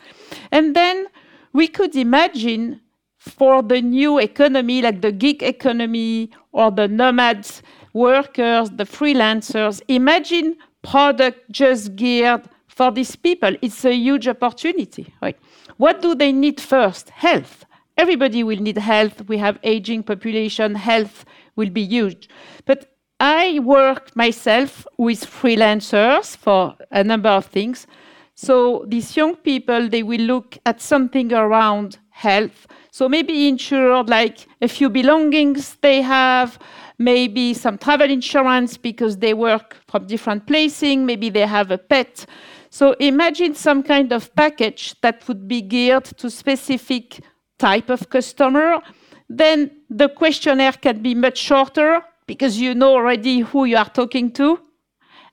[0.50, 1.06] and then
[1.52, 2.80] we could imagine
[3.24, 9.80] for the new economy, like the gig economy or the nomads, workers, the freelancers.
[9.88, 13.56] Imagine product just geared for these people.
[13.62, 15.14] It's a huge opportunity.
[15.22, 15.38] Right?
[15.78, 17.10] What do they need first?
[17.10, 17.64] Health.
[17.96, 19.26] Everybody will need health.
[19.28, 20.74] We have aging population.
[20.74, 21.24] Health
[21.56, 22.28] will be huge.
[22.66, 27.86] But I work myself with freelancers for a number of things.
[28.34, 32.66] So these young people, they will look at something around health.
[32.92, 36.58] So maybe insured like a few belongings they have,
[36.96, 42.24] maybe some travel insurance because they work from different placing, maybe they have a pet.
[42.70, 47.20] So imagine some kind of package that would be geared to specific
[47.58, 48.80] type of customer.
[49.28, 54.30] Then the questionnaire can be much shorter because you know already who you are talking
[54.32, 54.60] to.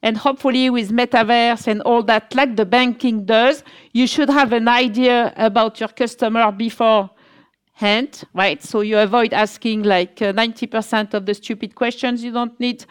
[0.04, 4.68] And hopefully, with metaverse and all that, like the banking does, you should have an
[4.68, 7.10] idea about your customer before
[7.74, 8.62] hand, right?
[8.64, 12.86] So you avoid asking like uh, 90% of the stupid questions you don't need.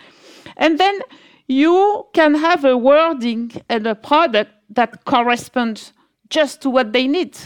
[0.57, 1.01] And then
[1.47, 5.93] you can have a wording and a product that corresponds
[6.29, 7.37] just to what they need.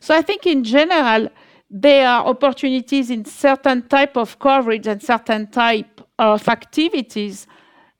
[0.00, 1.28] So I think in general,
[1.68, 7.46] there are opportunities in certain type of coverage and certain type of activities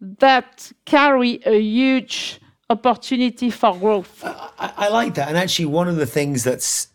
[0.02, 4.22] that carry a huge opportunity for growth.
[4.24, 5.28] I, like that.
[5.28, 6.88] And actually, one of the things that's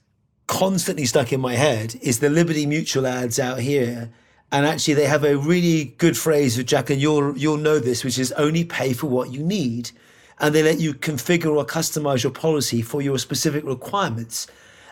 [0.47, 4.09] constantly stuck in my head is the Liberty Mutual ads out here.
[4.51, 8.19] And actually, they have a really good phrase Jack, and you'll you'll know this, which
[8.19, 9.91] is only pay for what you need,
[10.39, 14.47] and they let you configure or customize your policy for your specific requirements.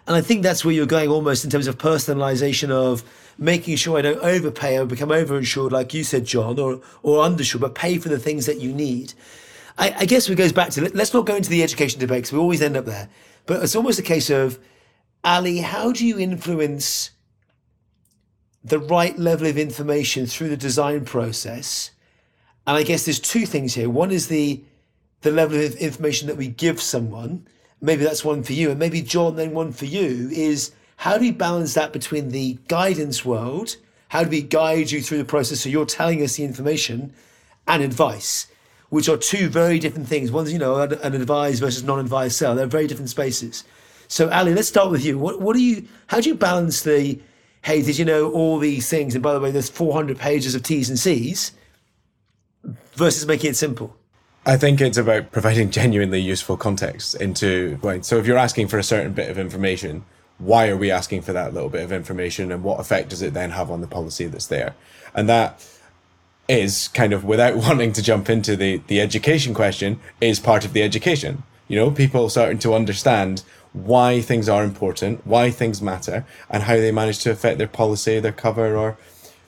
[0.08, 3.04] And I think that's where you're going almost in terms of personalization of
[3.38, 7.62] making sure I don't overpay or become overinsured, like you said, John, or or undershored,
[7.62, 9.14] but pay for the things that you need.
[9.78, 12.34] I, I guess it goes back to let's not go into the education debate because
[12.34, 13.10] we always end up there.
[13.46, 14.60] But it's almost a case of
[15.24, 17.12] Ali, how do you influence
[18.64, 21.92] the right level of information through the design process?
[22.68, 23.90] And I guess there's two things here.
[23.90, 24.64] One is the
[25.22, 27.48] the level of information that we give someone.
[27.86, 31.22] Maybe that's one for you, and maybe John, then one for you is how do
[31.22, 33.76] we balance that between the guidance world?
[34.08, 37.14] How do we guide you through the process so you're telling us the information
[37.68, 38.48] and advice,
[38.90, 40.32] which are two very different things.
[40.32, 42.56] One's, you know, an advised versus non-advised sell.
[42.56, 43.64] They're very different spaces.
[44.08, 45.18] So, Ali, let's start with you.
[45.18, 45.88] What, what do you?
[46.08, 47.20] How do you balance the?
[47.64, 49.16] Hey, did you know all these things?
[49.16, 51.52] And by the way, there's 400 pages of T's and C's
[52.94, 53.96] versus making it simple.
[54.46, 58.06] I think it's about providing genuinely useful context into point.
[58.06, 60.06] So, if you're asking for a certain bit of information,
[60.38, 63.34] why are we asking for that little bit of information, and what effect does it
[63.34, 64.76] then have on the policy that's there?
[65.14, 65.66] And that
[66.48, 70.74] is kind of without wanting to jump into the the education question is part of
[70.74, 73.44] the education you know people starting to understand
[73.76, 78.20] why things are important, why things matter, and how they manage to affect their policy,
[78.20, 78.98] their cover, or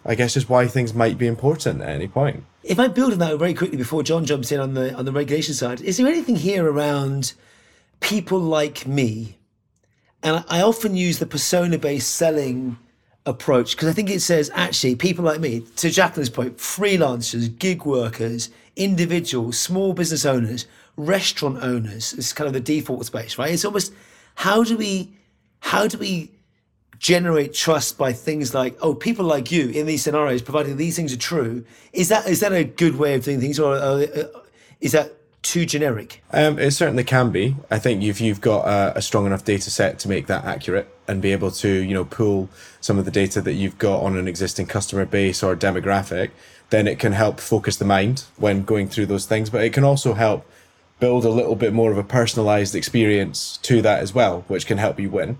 [0.07, 2.45] I guess just why things might be important at any point.
[2.63, 5.11] If I build on that very quickly before John jumps in on the on the
[5.11, 7.33] regulation side, is there anything here around
[7.99, 9.37] people like me?
[10.23, 12.77] And I often use the persona based selling
[13.25, 17.85] approach because I think it says actually people like me, to Jacqueline's point, freelancers, gig
[17.85, 20.65] workers, individuals, small business owners,
[20.95, 23.51] restaurant owners is kind of the default space, right?
[23.51, 23.93] It's almost
[24.35, 25.13] how do we
[25.59, 26.31] how do we
[26.99, 31.13] generate trust by things like oh people like you in these scenarios providing these things
[31.13, 31.63] are true.
[31.93, 34.05] Is that is that a good way of doing things or uh,
[34.79, 36.23] is that too generic?
[36.31, 37.55] Um, it certainly can be.
[37.71, 40.89] I think if you've got a, a, strong enough data set to make that accurate
[41.07, 42.49] and be able to you know pull
[42.81, 46.31] some of the data that you've got on an existing customer base or demographic
[46.69, 49.49] then it can help focus the mind when going through those things.
[49.49, 50.45] But it can also help
[50.99, 54.77] build a little bit more of a personalized experience to that as well which can
[54.77, 55.37] help you win.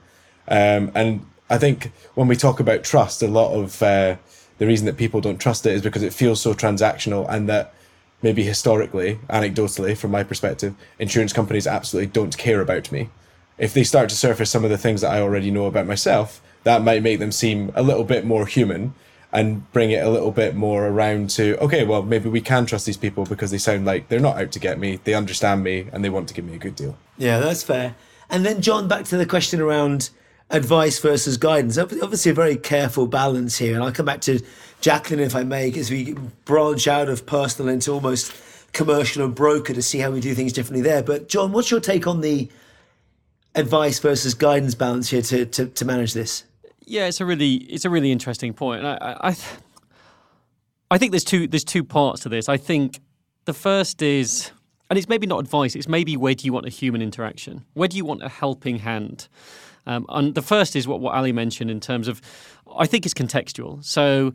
[0.48, 4.18] Um, and I think when we talk about trust, a lot of uh,
[4.58, 7.74] the reason that people don't trust it is because it feels so transactional and that
[8.22, 13.10] maybe historically, anecdotally, from my perspective, insurance companies absolutely don't care about me.
[13.58, 16.42] If they start to surface some of the things that I already know about myself,
[16.64, 18.94] that might make them seem a little bit more human
[19.32, 22.86] and bring it a little bit more around to, okay, well, maybe we can trust
[22.86, 25.88] these people because they sound like they're not out to get me, they understand me,
[25.92, 26.98] and they want to give me a good deal.
[27.18, 27.96] Yeah, that's fair.
[28.30, 30.10] And then, John, back to the question around
[30.50, 31.78] advice versus guidance.
[31.78, 33.76] Obviously, a very careful balance here.
[33.76, 34.40] And I'll come back to
[34.82, 36.14] Jacqueline, if I may, as we
[36.46, 38.34] branch out of personal into almost
[38.74, 41.04] commercial and broker to see how we do things differently there.
[41.04, 42.50] But, John, what's your take on the
[43.56, 46.44] advice versus guidance balance here to, to, to manage this?
[46.86, 48.86] Yeah, it's a really it's a really interesting point.
[48.86, 49.36] I I,
[50.90, 52.48] I think there's two there's two parts to this.
[52.48, 53.02] I think
[53.44, 54.52] the first is
[54.90, 57.66] and it's maybe not advice, it's maybe where do you want a human interaction?
[57.74, 59.28] Where do you want a helping hand?
[59.88, 62.22] Um, and the first is what, what Ali mentioned in terms of,
[62.78, 63.84] I think it's contextual.
[63.84, 64.34] So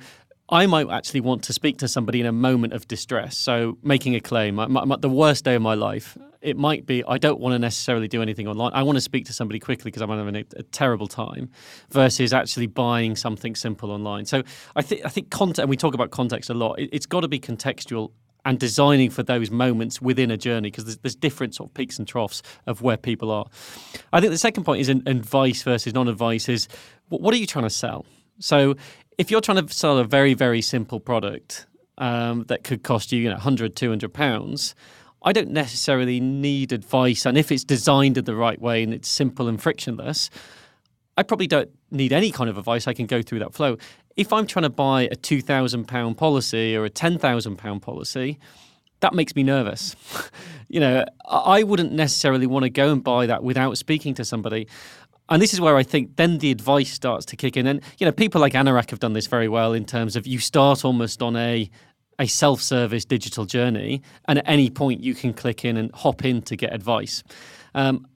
[0.48, 3.36] I might actually want to speak to somebody in a moment of distress.
[3.36, 6.86] So making a claim, I, my, my, the worst day of my life, it might
[6.86, 8.72] be I don't want to necessarily do anything online.
[8.74, 11.50] I want to speak to somebody quickly because I'm having a, a, terrible time,
[11.90, 14.24] versus actually buying something simple online.
[14.26, 14.42] So
[14.74, 15.60] I think I think content.
[15.60, 16.80] And we talk about context a lot.
[16.80, 18.10] It, it's got to be contextual
[18.44, 21.98] and designing for those moments within a journey because there's, there's, different sort of peaks
[21.98, 23.46] and troughs of where people are.
[24.12, 26.68] I think the second point is in, advice versus non-advice is
[27.08, 28.04] what are you trying to sell?
[28.40, 28.74] So
[29.18, 31.66] if you're trying to sell a very very simple product
[31.98, 34.74] um, that could cost you you know 100 200 pounds
[35.24, 39.08] I don't necessarily need advice and if it's designed in the right way and it's
[39.08, 40.30] simple and frictionless
[41.16, 43.76] I probably don't need any kind of advice I can go through that flow
[44.16, 48.38] if I'm trying to buy a £2,000 policy or a £10,000 policy,
[49.00, 49.96] that makes me nervous.
[50.68, 54.68] you know, I wouldn't necessarily want to go and buy that without speaking to somebody.
[55.28, 57.66] And this is where I think then the advice starts to kick in.
[57.66, 60.38] And, you know, people like Anorak have done this very well in terms of you
[60.38, 61.70] start almost on a
[62.18, 66.42] a self-service digital journey and at any point you can click in and hop in
[66.42, 67.24] to get advice.
[67.74, 68.06] Um,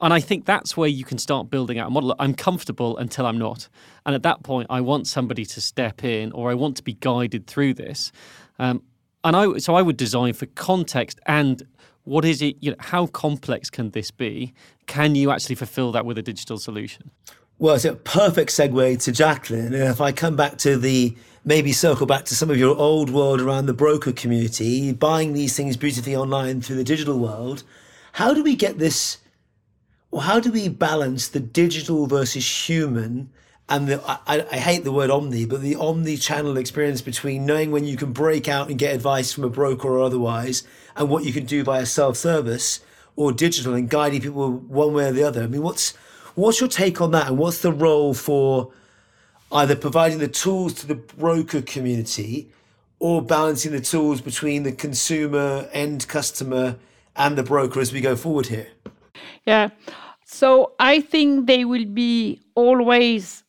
[0.00, 2.14] and I think that's where you can start building out a model.
[2.18, 3.68] I'm comfortable until I'm not.
[4.04, 6.94] And at that point, I want somebody to step in or I want to be
[6.94, 8.12] guided through this.
[8.58, 8.82] Um,
[9.24, 11.62] and I, so I would design for context and
[12.04, 14.54] what is it, you know, how complex can this be?
[14.86, 17.10] Can you actually fulfill that with a digital solution?
[17.58, 19.72] Well, it's a perfect segue to Jacqueline.
[19.74, 23.08] And if I come back to the maybe circle back to some of your old
[23.08, 27.64] world around the broker community, buying these things beautifully online through the digital world,
[28.12, 29.18] how do we get this?
[30.10, 33.30] Well, how do we balance the digital versus human
[33.68, 37.72] and the, I, I hate the word omni, but the omni channel experience between knowing
[37.72, 40.62] when you can break out and get advice from a broker or otherwise
[40.94, 42.80] and what you can do via self service
[43.16, 45.42] or digital and guiding people one way or the other.
[45.42, 45.94] I mean, what's,
[46.36, 47.26] what's your take on that?
[47.26, 48.70] And what's the role for
[49.50, 52.48] either providing the tools to the broker community
[53.00, 56.76] or balancing the tools between the consumer, end customer,
[57.16, 58.68] and the broker as we go forward here?
[59.46, 59.68] Yeah.
[60.26, 63.44] So I think they will be always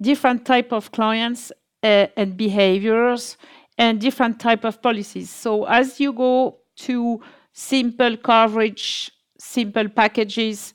[0.00, 1.52] different type of clients
[1.82, 3.36] uh, and behaviors
[3.78, 5.30] and different type of policies.
[5.30, 7.20] So as you go to
[7.52, 10.72] simple coverage, simple packages,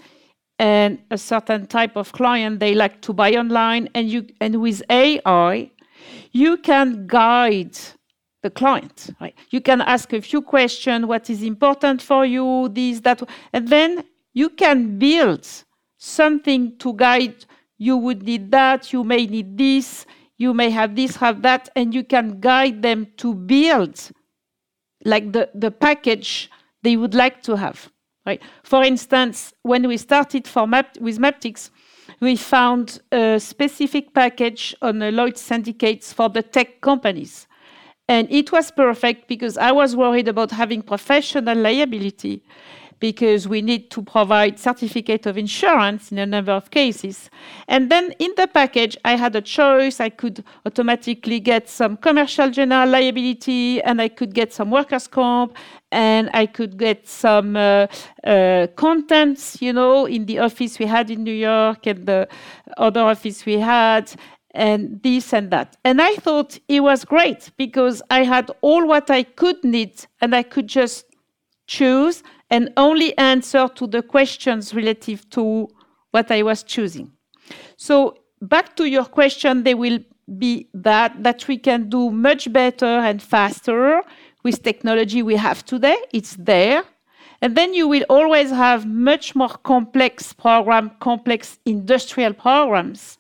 [0.60, 4.82] and a certain type of client they like to buy online, and you and with
[4.90, 5.72] AI,
[6.32, 7.78] you can guide
[8.42, 9.12] the client.
[9.22, 9.36] Right?
[9.52, 12.70] You can ask a few questions: What is important for you?
[12.70, 13.22] This, that,
[13.54, 14.04] and then
[14.38, 15.48] you can build
[15.98, 17.46] something to guide
[17.80, 20.06] you would need that, you may need this,
[20.38, 24.12] you may have this, have that, and you can guide them to build
[25.06, 26.52] like the, the package
[26.84, 27.92] they would like to have.
[28.28, 28.42] Right.
[28.64, 31.72] For instance, when we started for Map- with Maptycs,
[32.20, 37.48] we found a specific package on the Lloyd syndicates for the tech companies.
[38.08, 42.44] And it was perfect because I was worried about having professional liability
[43.00, 47.30] because we need to provide certificate of insurance in a number of cases.
[47.68, 50.00] And then in the package, I had a choice.
[50.00, 55.56] I could automatically get some commercial general liability, and I could get some workers' comp,
[55.92, 57.88] and I could get some uh,
[58.24, 62.28] uh, contents, you know, in the office we had in New York and the
[62.78, 64.12] other office we had
[64.52, 65.78] and this and that.
[65.84, 70.36] And I thought it was great because I had all what I could need and
[70.36, 71.06] I could just
[71.68, 75.68] choose and only answer to the questions relative to
[76.12, 77.12] what I was choosing.
[77.78, 80.00] So back to your question, there will
[80.38, 84.02] be that that we can do much better and faster
[84.44, 85.98] with technology we have today.
[86.14, 86.84] It's there.
[87.42, 93.18] And then you will always have much more complex program, complex industrial programs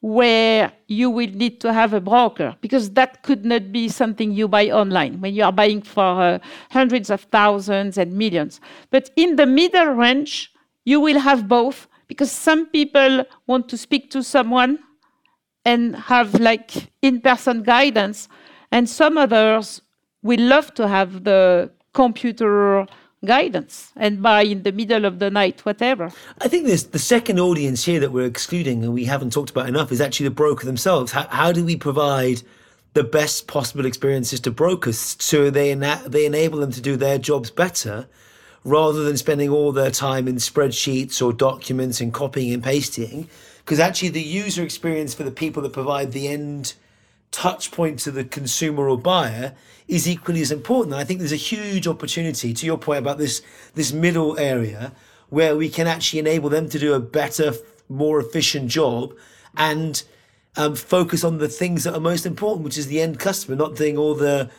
[0.00, 4.48] where you will need to have a broker because that could not be something you
[4.48, 6.38] buy online when you are buying for uh,
[6.70, 8.60] hundreds of thousands and millions.
[8.90, 10.52] But in the middle range,
[10.84, 14.78] you will have both because some people want to speak to someone
[15.64, 18.28] and have like in person guidance,
[18.72, 19.82] and some others
[20.22, 22.86] will love to have the computer
[23.24, 26.12] guidance and buy in the middle of the night, whatever.
[26.40, 29.68] I think this the second audience here that we're excluding and we haven't talked about
[29.68, 31.12] enough is actually the broker themselves.
[31.12, 32.42] How, how do we provide
[32.94, 37.18] the best possible experiences to brokers so they ena- they enable them to do their
[37.18, 38.08] jobs better
[38.64, 43.78] rather than spending all their time in spreadsheets or documents and copying and pasting because
[43.78, 46.74] actually the user experience for the people that provide the end
[47.30, 49.54] touch point to the consumer or buyer
[49.86, 50.94] is equally as important.
[50.94, 53.42] I think there's a huge opportunity to your point about this
[53.74, 54.92] this middle area
[55.28, 57.52] where we can actually enable them to do a better,
[57.88, 59.14] more efficient job
[59.56, 60.02] and
[60.56, 63.76] um, focus on the things that are most important, which is the end customer, not
[63.76, 64.50] doing all the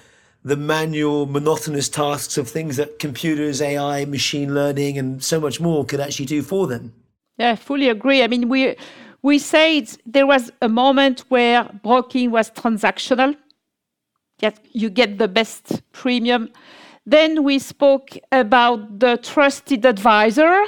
[0.44, 5.86] the manual, monotonous tasks of things that computers, AI, machine learning, and so much more
[5.86, 6.94] could actually do for them.
[7.38, 8.24] Yeah, I fully agree.
[8.24, 8.76] I mean, we
[9.24, 13.36] we said there was a moment where broking was transactional.
[14.40, 16.50] Yet you get the best premium.
[17.06, 20.64] Then we spoke about the trusted advisor.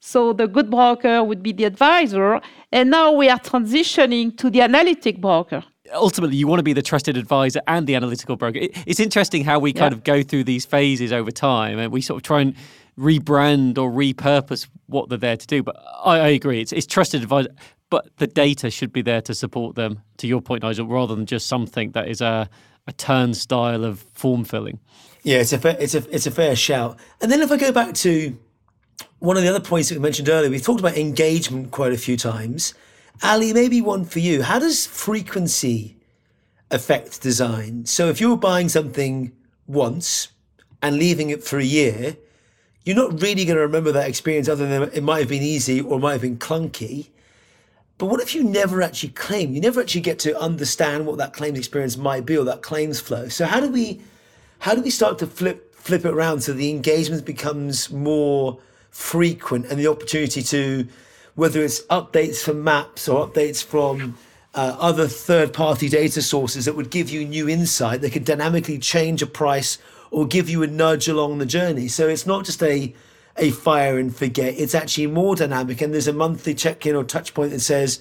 [0.00, 2.40] So the good broker would be the advisor.
[2.72, 5.64] And now we are transitioning to the analytic broker.
[5.94, 8.60] Ultimately, you want to be the trusted advisor and the analytical broker.
[8.86, 9.98] It's interesting how we kind Yeah.
[9.98, 12.54] of go through these phases over time and we sort of try and
[12.98, 15.62] rebrand or repurpose what they're there to do.
[15.62, 17.48] But I, I agree, it's, it's trusted advisor,
[17.90, 21.26] but the data should be there to support them, to your point, Nigel, rather than
[21.26, 22.48] just something that is a,
[22.86, 24.80] a turnstile of form filling.
[25.22, 26.98] Yeah, it's a fair, it's a it's a fair shout.
[27.20, 28.38] And then if I go back to
[29.18, 31.98] one of the other points that we mentioned earlier, we've talked about engagement quite a
[31.98, 32.74] few times.
[33.22, 34.42] Ali, maybe one for you.
[34.42, 35.96] How does frequency
[36.70, 37.86] affect design?
[37.86, 39.32] So if you're buying something
[39.66, 40.28] once
[40.82, 42.16] and leaving it for a year,
[42.84, 45.80] you're not really going to remember that experience other than it might have been easy
[45.80, 47.08] or might have been clunky.
[47.98, 49.54] But what if you never actually claim?
[49.54, 53.00] You never actually get to understand what that claims experience might be or that claims
[53.00, 53.28] flow.
[53.28, 54.00] So how do we
[54.60, 58.58] how do we start to flip flip it around so the engagement becomes more
[58.90, 60.88] frequent and the opportunity to
[61.34, 64.16] whether it's updates from maps or updates from
[64.54, 68.78] uh, other third party data sources that would give you new insight that could dynamically
[68.78, 69.76] change a price
[70.10, 72.94] or give you a nudge along the journey so it's not just a
[73.36, 74.54] a fire and forget.
[74.56, 78.00] It's actually more dynamic and there's a monthly check-in or touch point that says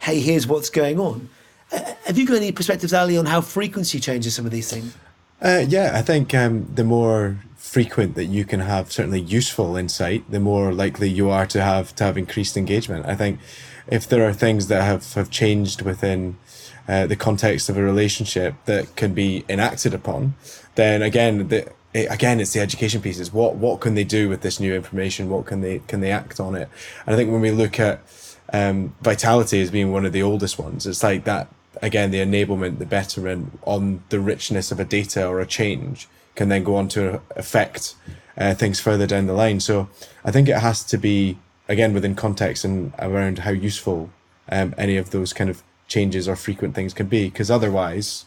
[0.00, 1.28] hey here's what's going on.
[1.72, 4.96] Uh, have you got any perspectives ali on how frequency changes some of these things?
[5.40, 10.30] Uh, yeah, I think um, the more frequent that you can have certainly useful insight,
[10.30, 13.06] the more likely you are to have to have increased engagement.
[13.06, 13.40] I think
[13.86, 16.36] if there are things that have, have changed within
[16.86, 20.34] uh, the context of a relationship that can be enacted upon,
[20.74, 23.32] then again, the, it, again, it's the education pieces.
[23.32, 25.30] What what can they do with this new information?
[25.30, 26.68] What can they can they act on it?
[27.06, 28.00] And I think when we look at
[28.52, 31.48] um, vitality as being one of the oldest ones, it's like that
[31.80, 36.48] again, the enablement, the betterment on the richness of a data or a change can
[36.48, 37.94] then go on to affect
[38.36, 39.60] uh, things further down the line.
[39.60, 39.88] So
[40.24, 41.38] I think it has to be
[41.68, 44.10] again within context and around how useful
[44.50, 47.28] um, any of those kind of changes or frequent things can be.
[47.28, 48.24] Because otherwise,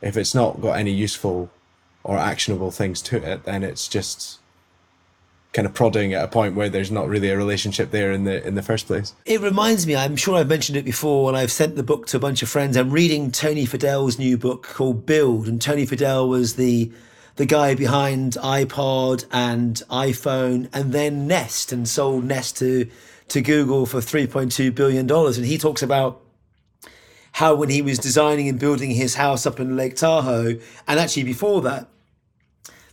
[0.00, 1.50] if it's not got any useful
[2.02, 4.38] or actionable things to it, then it's just
[5.52, 8.46] kind of prodding at a point where there's not really a relationship there in the
[8.46, 9.14] in the first place.
[9.26, 12.16] It reminds me, I'm sure I've mentioned it before when I've sent the book to
[12.16, 12.76] a bunch of friends.
[12.76, 16.92] I'm reading Tony Fadell's new book called Build, and Tony Fidel was the
[17.36, 22.88] the guy behind iPod and iPhone, and then Nest, and sold Nest to
[23.28, 25.36] to Google for three point two billion dollars.
[25.36, 26.20] And he talks about
[27.32, 31.24] how when he was designing and building his house up in Lake Tahoe, and actually
[31.24, 31.88] before that,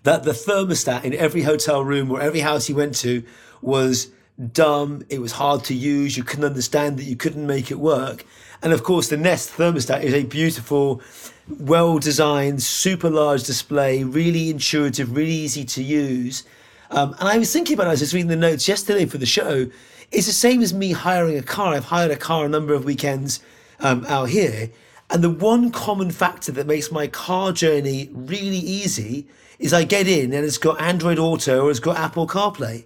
[0.03, 3.23] that the thermostat in every hotel room or every house he went to
[3.61, 4.09] was
[4.53, 5.03] dumb.
[5.09, 6.15] It was hard to use.
[6.15, 8.25] You couldn't understand that you couldn't make it work.
[8.61, 11.01] And of course, the Nest thermostat is a beautiful,
[11.59, 16.43] well designed, super large display, really intuitive, really easy to use.
[16.89, 19.25] Um, and I was thinking about it, I was reading the notes yesterday for the
[19.25, 19.69] show.
[20.11, 21.73] It's the same as me hiring a car.
[21.73, 23.41] I've hired a car a number of weekends
[23.80, 24.69] um, out here.
[25.09, 30.07] And the one common factor that makes my car journey really easy is I get
[30.07, 32.86] in and it's got Android Auto or it's got Apple CarPlay.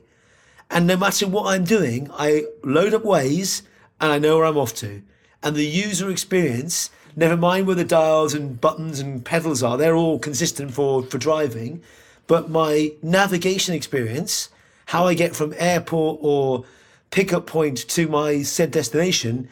[0.70, 3.64] And no matter what I'm doing, I load up Waze
[4.00, 5.02] and I know where I'm off to.
[5.44, 9.96] And the user experience, never mind where the dials and buttons and pedals are, they're
[9.96, 11.82] all consistent for, for driving.
[12.28, 14.50] But my navigation experience,
[14.88, 16.64] how I get from airport or
[17.10, 19.50] pickup point to my said destination,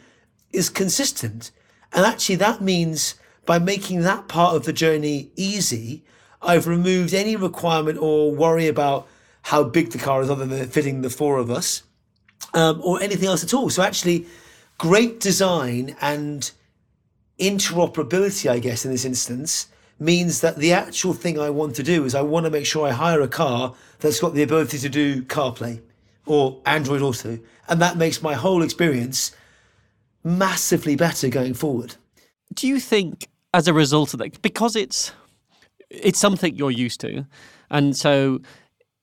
[0.52, 1.50] is consistent.
[1.92, 3.14] And actually, that means
[3.46, 6.04] by making that part of the journey easy,
[6.42, 9.06] I've removed any requirement or worry about
[9.42, 11.82] how big the car is other than fitting the four of us
[12.54, 13.70] um, or anything else at all.
[13.70, 14.26] So actually,
[14.78, 16.50] great design and
[17.38, 22.04] interoperability, I guess, in this instance, means that the actual thing I want to do
[22.04, 24.88] is I want to make sure I hire a car that's got the ability to
[24.88, 25.80] do CarPlay
[26.26, 27.38] or Android Auto.
[27.68, 29.34] And that makes my whole experience
[30.22, 31.96] massively better going forward.
[32.54, 35.12] Do you think, as a result of that, because it's
[35.88, 37.26] it's something you're used to,
[37.70, 38.40] and so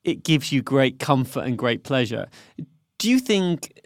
[0.03, 2.27] it gives you great comfort and great pleasure.
[2.97, 3.81] Do you think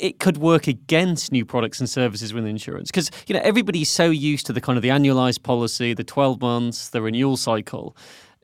[0.00, 2.90] it could work against new products and services with insurance?
[2.90, 6.40] Because you know everybody's so used to the kind of the annualized policy, the 12
[6.40, 7.96] months, the renewal cycle.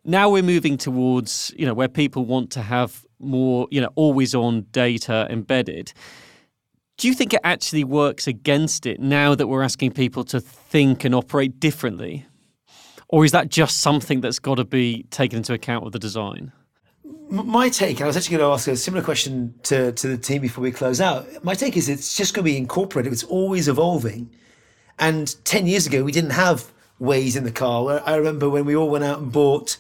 [0.04, 4.34] Now we're moving towards you know where people want to have more you know always
[4.34, 5.92] on data embedded.
[7.00, 11.02] Do you think it actually works against it now that we're asking people to think
[11.02, 12.26] and operate differently?
[13.08, 16.52] Or is that just something that's got to be taken into account with the design?
[17.30, 20.18] my take, and I was actually going to ask a similar question to, to the
[20.18, 21.26] team before we close out.
[21.42, 23.14] My take is it's just going to be incorporated.
[23.14, 24.28] It's always evolving.
[24.98, 26.70] And 10 years ago, we didn't have
[27.00, 28.02] Waze in the car.
[28.04, 29.78] I remember when we all went out and bought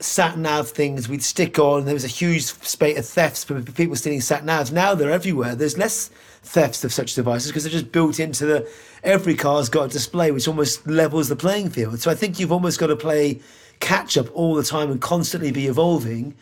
[0.00, 1.84] sat nav things we'd stick on.
[1.84, 4.72] There was a huge spate of thefts for people stealing sat navs.
[4.72, 5.54] Now they're everywhere.
[5.54, 6.08] There's less
[6.42, 8.70] thefts of such devices because they're just built into the.
[9.02, 12.00] Every car's got a display which almost levels the playing field.
[12.00, 13.40] So I think you've almost got to play
[13.80, 16.34] catch up all the time and constantly be evolving.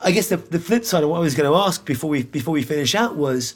[0.00, 2.22] I guess the, the flip side of what I was going to ask before we
[2.22, 3.54] before we finish out was,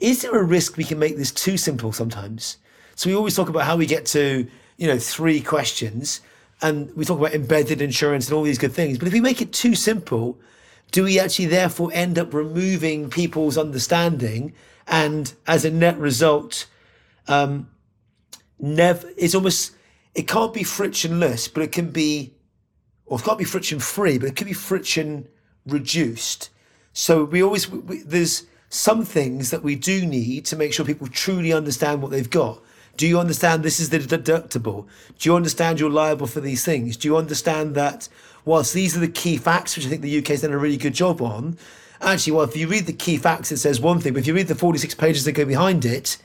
[0.00, 2.58] is there a risk we can make this too simple sometimes?
[2.94, 6.20] So we always talk about how we get to you know three questions,
[6.62, 8.96] and we talk about embedded insurance and all these good things.
[8.96, 10.40] But if we make it too simple,
[10.92, 14.54] do we actually therefore end up removing people's understanding?
[14.86, 16.66] And as a net result,
[17.26, 17.68] um,
[18.58, 19.72] never it's almost
[20.14, 22.34] it can't be frictionless, but it can be
[23.06, 25.28] or it can't be friction free, but it could be friction
[25.66, 26.50] reduced.
[26.92, 31.06] So we always we, there's some things that we do need to make sure people
[31.08, 32.62] truly understand what they've got.
[32.96, 34.86] Do you understand this is the deductible?
[35.18, 36.96] Do you understand you're liable for these things?
[36.96, 38.08] Do you understand that
[38.44, 40.76] whilst these are the key facts, which I think the UK has done a really
[40.76, 41.56] good job on,
[42.00, 44.34] actually, well, if you read the key facts, it says one thing, but if you
[44.34, 46.18] read the 46 pages that go behind it,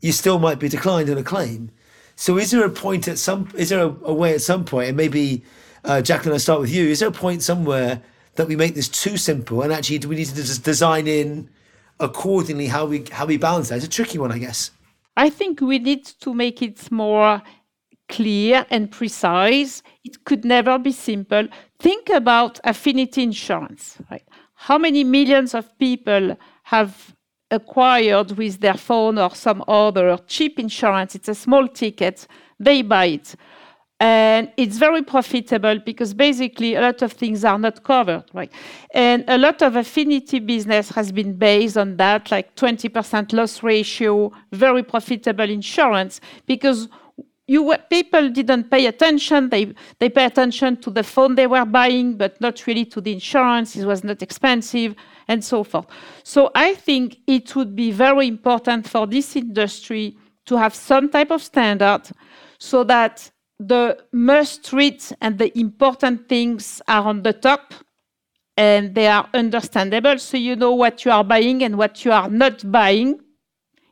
[0.00, 1.70] you still might be declined on a claim.
[2.16, 4.88] So is there a point at some, is there a, a way at some point,
[4.88, 5.42] and maybe
[5.84, 6.86] uh, Jacqueline, I start with you.
[6.86, 8.02] Is there a point somewhere
[8.34, 11.48] that we make this too simple, and actually, do we need to just design in
[11.98, 13.76] accordingly how we how we balance that?
[13.76, 14.70] It's a tricky one, I guess.
[15.16, 17.42] I think we need to make it more
[18.08, 19.82] clear and precise.
[20.04, 21.46] It could never be simple.
[21.78, 23.98] Think about affinity insurance.
[24.10, 24.26] Right?
[24.54, 27.14] How many millions of people have
[27.50, 31.14] acquired with their phone or some other cheap insurance?
[31.14, 32.26] It's a small ticket.
[32.58, 33.34] They buy it.
[34.00, 38.50] And it's very profitable because basically a lot of things are not covered, right?
[38.94, 44.32] And a lot of affinity business has been based on that, like 20% loss ratio,
[44.52, 46.88] very profitable insurance, because
[47.90, 49.50] people didn't pay attention.
[49.50, 53.12] They they pay attention to the phone they were buying, but not really to the
[53.12, 53.76] insurance.
[53.76, 54.94] It was not expensive,
[55.28, 55.86] and so forth.
[56.22, 61.30] So I think it would be very important for this industry to have some type
[61.30, 62.02] of standard,
[62.58, 63.30] so that
[63.60, 67.74] the must read and the important things are on the top
[68.56, 72.28] and they are understandable so you know what you are buying and what you are
[72.28, 73.20] not buying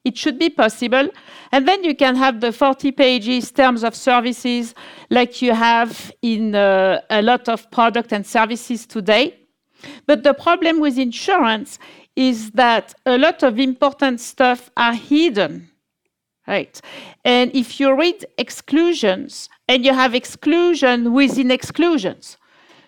[0.09, 1.09] it should be possible.
[1.53, 4.75] And then you can have the 40 pages terms of services
[5.11, 9.39] like you have in uh, a lot of product and services today.
[10.07, 11.79] But the problem with insurance
[12.17, 15.71] is that a lot of important stuff are hidden.
[16.47, 16.81] Right.
[17.25, 22.39] And if you read exclusions and you have exclusion within exclusions,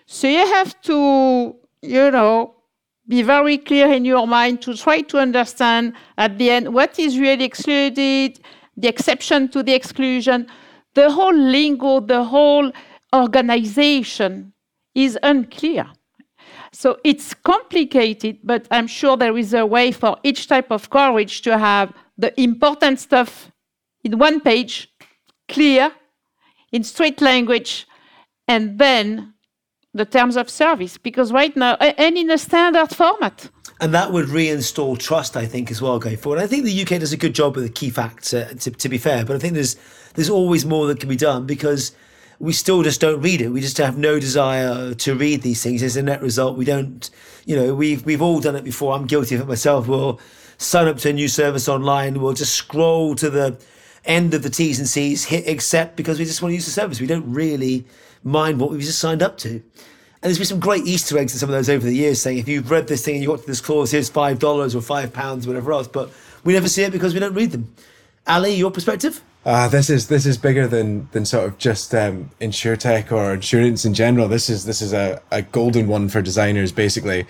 [0.05, 2.55] so you have to, you know,
[3.07, 7.17] be very clear in your mind to try to understand at the end what is
[7.17, 8.39] really excluded,
[8.77, 10.47] the exception to the exclusion.
[10.93, 12.71] The whole lingo, the whole
[13.13, 14.53] organization
[14.93, 15.87] is unclear.
[16.73, 21.41] So it's complicated, but I'm sure there is a way for each type of coverage
[21.43, 23.51] to have the important stuff
[24.03, 24.89] in one page,
[25.47, 25.91] clear,
[26.71, 27.87] in straight language,
[28.47, 29.33] and then
[29.93, 33.49] the terms of service because right now and in a standard format.
[33.79, 36.39] And that would reinstall trust i think as well going forward.
[36.39, 38.89] I think the uk does a good job with the key facts uh, to, to
[38.89, 39.75] be fair but i think there's
[40.13, 41.91] there's always more that can be done because
[42.39, 43.49] we still just don't read it.
[43.49, 45.83] We just have no desire to read these things.
[45.83, 47.09] As a net result we don't
[47.45, 48.93] you know we've we've all done it before.
[48.93, 49.87] I'm guilty of it myself.
[49.87, 50.19] We'll
[50.57, 52.21] sign up to a new service online.
[52.21, 53.61] We'll just scroll to the
[54.05, 56.71] end of the t's and c's hit accept because we just want to use the
[56.71, 57.85] service we don't really
[58.23, 59.61] mind what we've just signed up to.
[60.23, 62.37] And there's been some great Easter eggs in some of those over the years, saying
[62.37, 64.81] if you've read this thing and you got to this clause, here's five dollars or
[64.81, 65.87] five pounds, whatever else.
[65.87, 66.11] But
[66.43, 67.73] we never see it because we don't read them.
[68.27, 69.23] Ali, your perspective?
[69.43, 73.83] Uh, this is this is bigger than than sort of just um, tech or insurance
[73.83, 74.27] in general.
[74.27, 77.25] This is this is a, a golden one for designers, basically.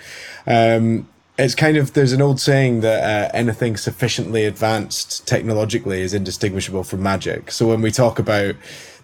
[0.45, 1.07] Um,
[1.41, 6.83] it's kind of there's an old saying that uh, anything sufficiently advanced technologically is indistinguishable
[6.83, 7.51] from magic.
[7.51, 8.55] So when we talk about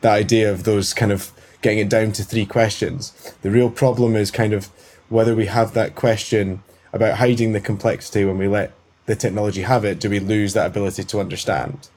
[0.02, 1.32] that idea of those kind of
[1.62, 3.12] getting it down to three questions.
[3.42, 4.68] The real problem is kind of
[5.10, 6.64] whether we have that question
[6.94, 8.72] about hiding the complexity when we let
[9.06, 11.90] the technology have it, do we lose that ability to understand?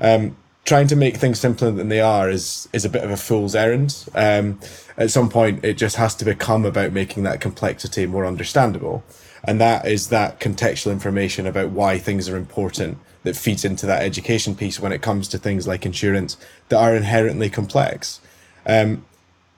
[0.00, 3.16] Um, trying to make things simpler than they are is is a bit of a
[3.16, 4.04] fool's errand.
[4.14, 4.60] Um,
[4.96, 9.04] at some point, it just has to become about making that complexity more understandable,
[9.46, 14.02] and that is that contextual information about why things are important that feeds into that
[14.02, 16.36] education piece when it comes to things like insurance
[16.68, 18.20] that are inherently complex.
[18.66, 19.04] Um,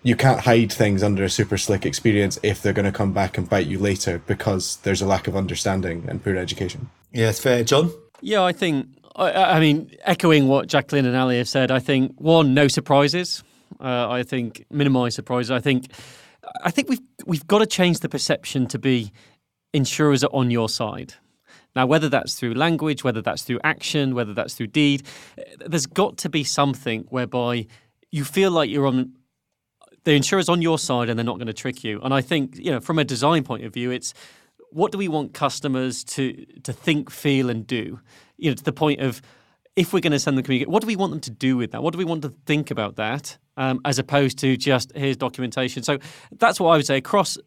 [0.02, 3.36] you can't hide things under a super slick experience if they're going to come back
[3.36, 6.88] and bite you later because there's a lack of understanding and poor education.
[7.12, 7.64] Yeah, it's fair.
[7.64, 7.92] John?
[8.20, 8.86] Yeah, I think,
[9.16, 13.42] I, I mean, echoing what Jacqueline and Ali have said, I think, one, no surprises.
[13.80, 15.50] Uh, I think minimize surprises.
[15.50, 15.90] I think,
[16.62, 19.12] I think we've we've got to change the perception to be
[19.72, 21.14] insurers are on your side.
[21.76, 25.04] Now, whether that's through language, whether that's through action, whether that's through deed,
[25.64, 27.66] there's got to be something whereby
[28.10, 29.12] you feel like you're on
[30.04, 32.00] the insurer's on your side and they're not going to trick you.
[32.02, 34.14] And I think, you know, from a design point of view, it's
[34.70, 38.00] what do we want customers to to think, feel, and do?
[38.38, 39.20] You know, to the point of
[39.76, 41.72] if we're going to send them communicate, what do we want them to do with
[41.72, 41.82] that?
[41.82, 45.82] What do we want to think about that, um, as opposed to just here's documentation?
[45.82, 45.98] So
[46.32, 47.38] that's what I would say across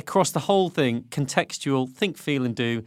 [0.00, 2.82] across the whole thing, contextual, think, feel, and do.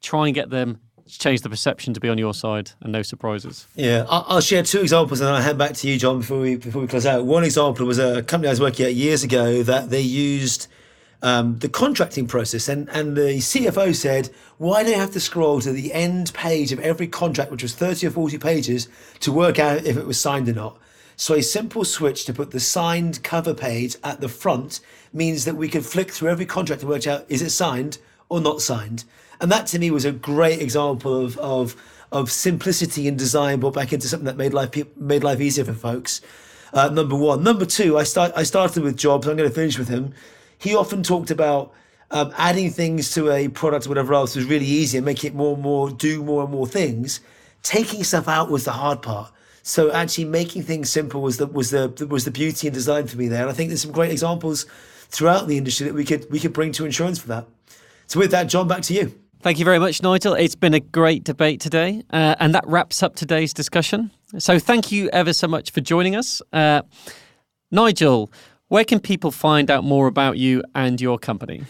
[0.00, 3.66] Try and get them change the perception to be on your side and no surprises.
[3.74, 6.56] Yeah, I'll share two examples and then I'll hand back to you, John, before we
[6.56, 7.24] before we close out.
[7.24, 10.68] One example was a company I was working at years ago that they used
[11.22, 15.60] um, the contracting process, and and the CFO said, "Why do you have to scroll
[15.60, 18.88] to the end page of every contract, which was thirty or forty pages,
[19.20, 20.78] to work out if it was signed or not?"
[21.16, 24.80] So a simple switch to put the signed cover page at the front
[25.12, 27.98] means that we can flick through every contract to work out is it signed
[28.28, 29.04] or not signed.
[29.40, 31.76] And that to me was a great example of of
[32.12, 35.74] of simplicity in design brought back into something that made life made life easier for
[35.74, 36.20] folks.
[36.72, 37.42] Uh, number one.
[37.44, 39.26] Number two, I start I started with Jobs.
[39.26, 40.14] I'm going to finish with him.
[40.58, 41.72] He often talked about
[42.10, 45.36] um, adding things to a product or whatever else was really easy and making it
[45.36, 47.20] more and more do more and more things.
[47.62, 49.32] Taking stuff out was the hard part.
[49.66, 53.16] So actually making things simple was the was the was the beauty and design for
[53.16, 53.40] me there.
[53.40, 54.66] And I think there's some great examples
[55.08, 57.46] throughout the industry that we could we could bring to insurance for that.
[58.06, 59.18] So with that, John, back to you.
[59.40, 60.34] Thank you very much, Nigel.
[60.34, 62.02] It's been a great debate today.
[62.10, 64.10] Uh, and that wraps up today's discussion.
[64.38, 66.42] So thank you ever so much for joining us.
[66.52, 66.82] Uh,
[67.70, 68.30] Nigel,
[68.68, 71.64] where can people find out more about you and your company?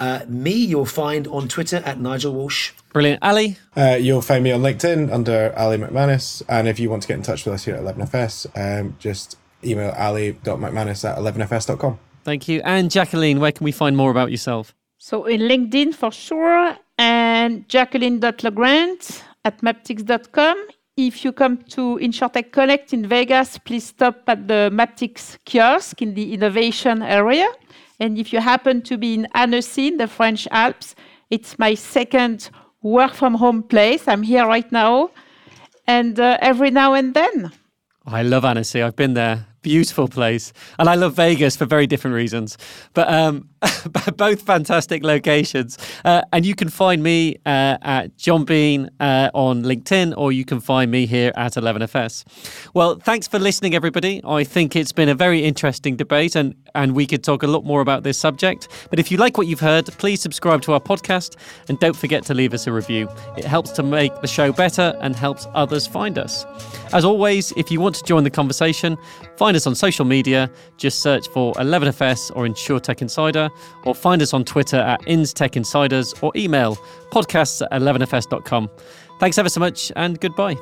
[0.00, 2.72] Uh, me, you'll find on Twitter at Nigel Walsh.
[2.92, 3.22] Brilliant.
[3.22, 3.58] Ali?
[3.76, 6.42] Uh, you'll find me on LinkedIn under Ali MacManus.
[6.48, 9.36] And if you want to get in touch with us here at 11FS, um, just
[9.62, 11.98] email ali.macmanus at 11fs.com.
[12.24, 12.62] Thank you.
[12.64, 14.74] And Jacqueline, where can we find more about yourself?
[14.98, 20.66] So in LinkedIn for sure, and jacqueline.legrand at maptycs.com.
[20.96, 26.12] If you come to InsurTech Connect in Vegas, please stop at the Maptycs kiosk in
[26.12, 27.48] the innovation area.
[28.00, 30.94] And if you happen to be in Annecy, in the French Alps,
[31.28, 32.50] it's my second
[32.82, 34.08] work from home place.
[34.08, 35.10] I'm here right now.
[35.86, 37.50] and uh, every now and then.
[38.06, 38.80] I love Annecy.
[38.80, 39.46] I've been there.
[39.62, 40.52] Beautiful place.
[40.78, 42.56] And I love Vegas for very different reasons.
[42.94, 43.48] But um,
[44.16, 45.76] both fantastic locations.
[46.04, 50.44] Uh, and you can find me uh, at John Bean uh, on LinkedIn, or you
[50.44, 52.70] can find me here at 11FS.
[52.74, 54.20] Well, thanks for listening, everybody.
[54.24, 57.64] I think it's been a very interesting debate, and, and we could talk a lot
[57.64, 58.68] more about this subject.
[58.88, 61.36] But if you like what you've heard, please subscribe to our podcast
[61.68, 63.08] and don't forget to leave us a review.
[63.36, 66.46] It helps to make the show better and helps others find us.
[66.92, 68.96] As always, if you want to join the conversation,
[69.40, 70.50] find us on social media.
[70.76, 73.48] Just search for 11FS or InsurTech Insider,
[73.84, 76.76] or find us on Twitter at InsTechInsiders or email
[77.10, 78.68] podcasts at 11fs.com.
[79.18, 80.56] Thanks ever so much and goodbye.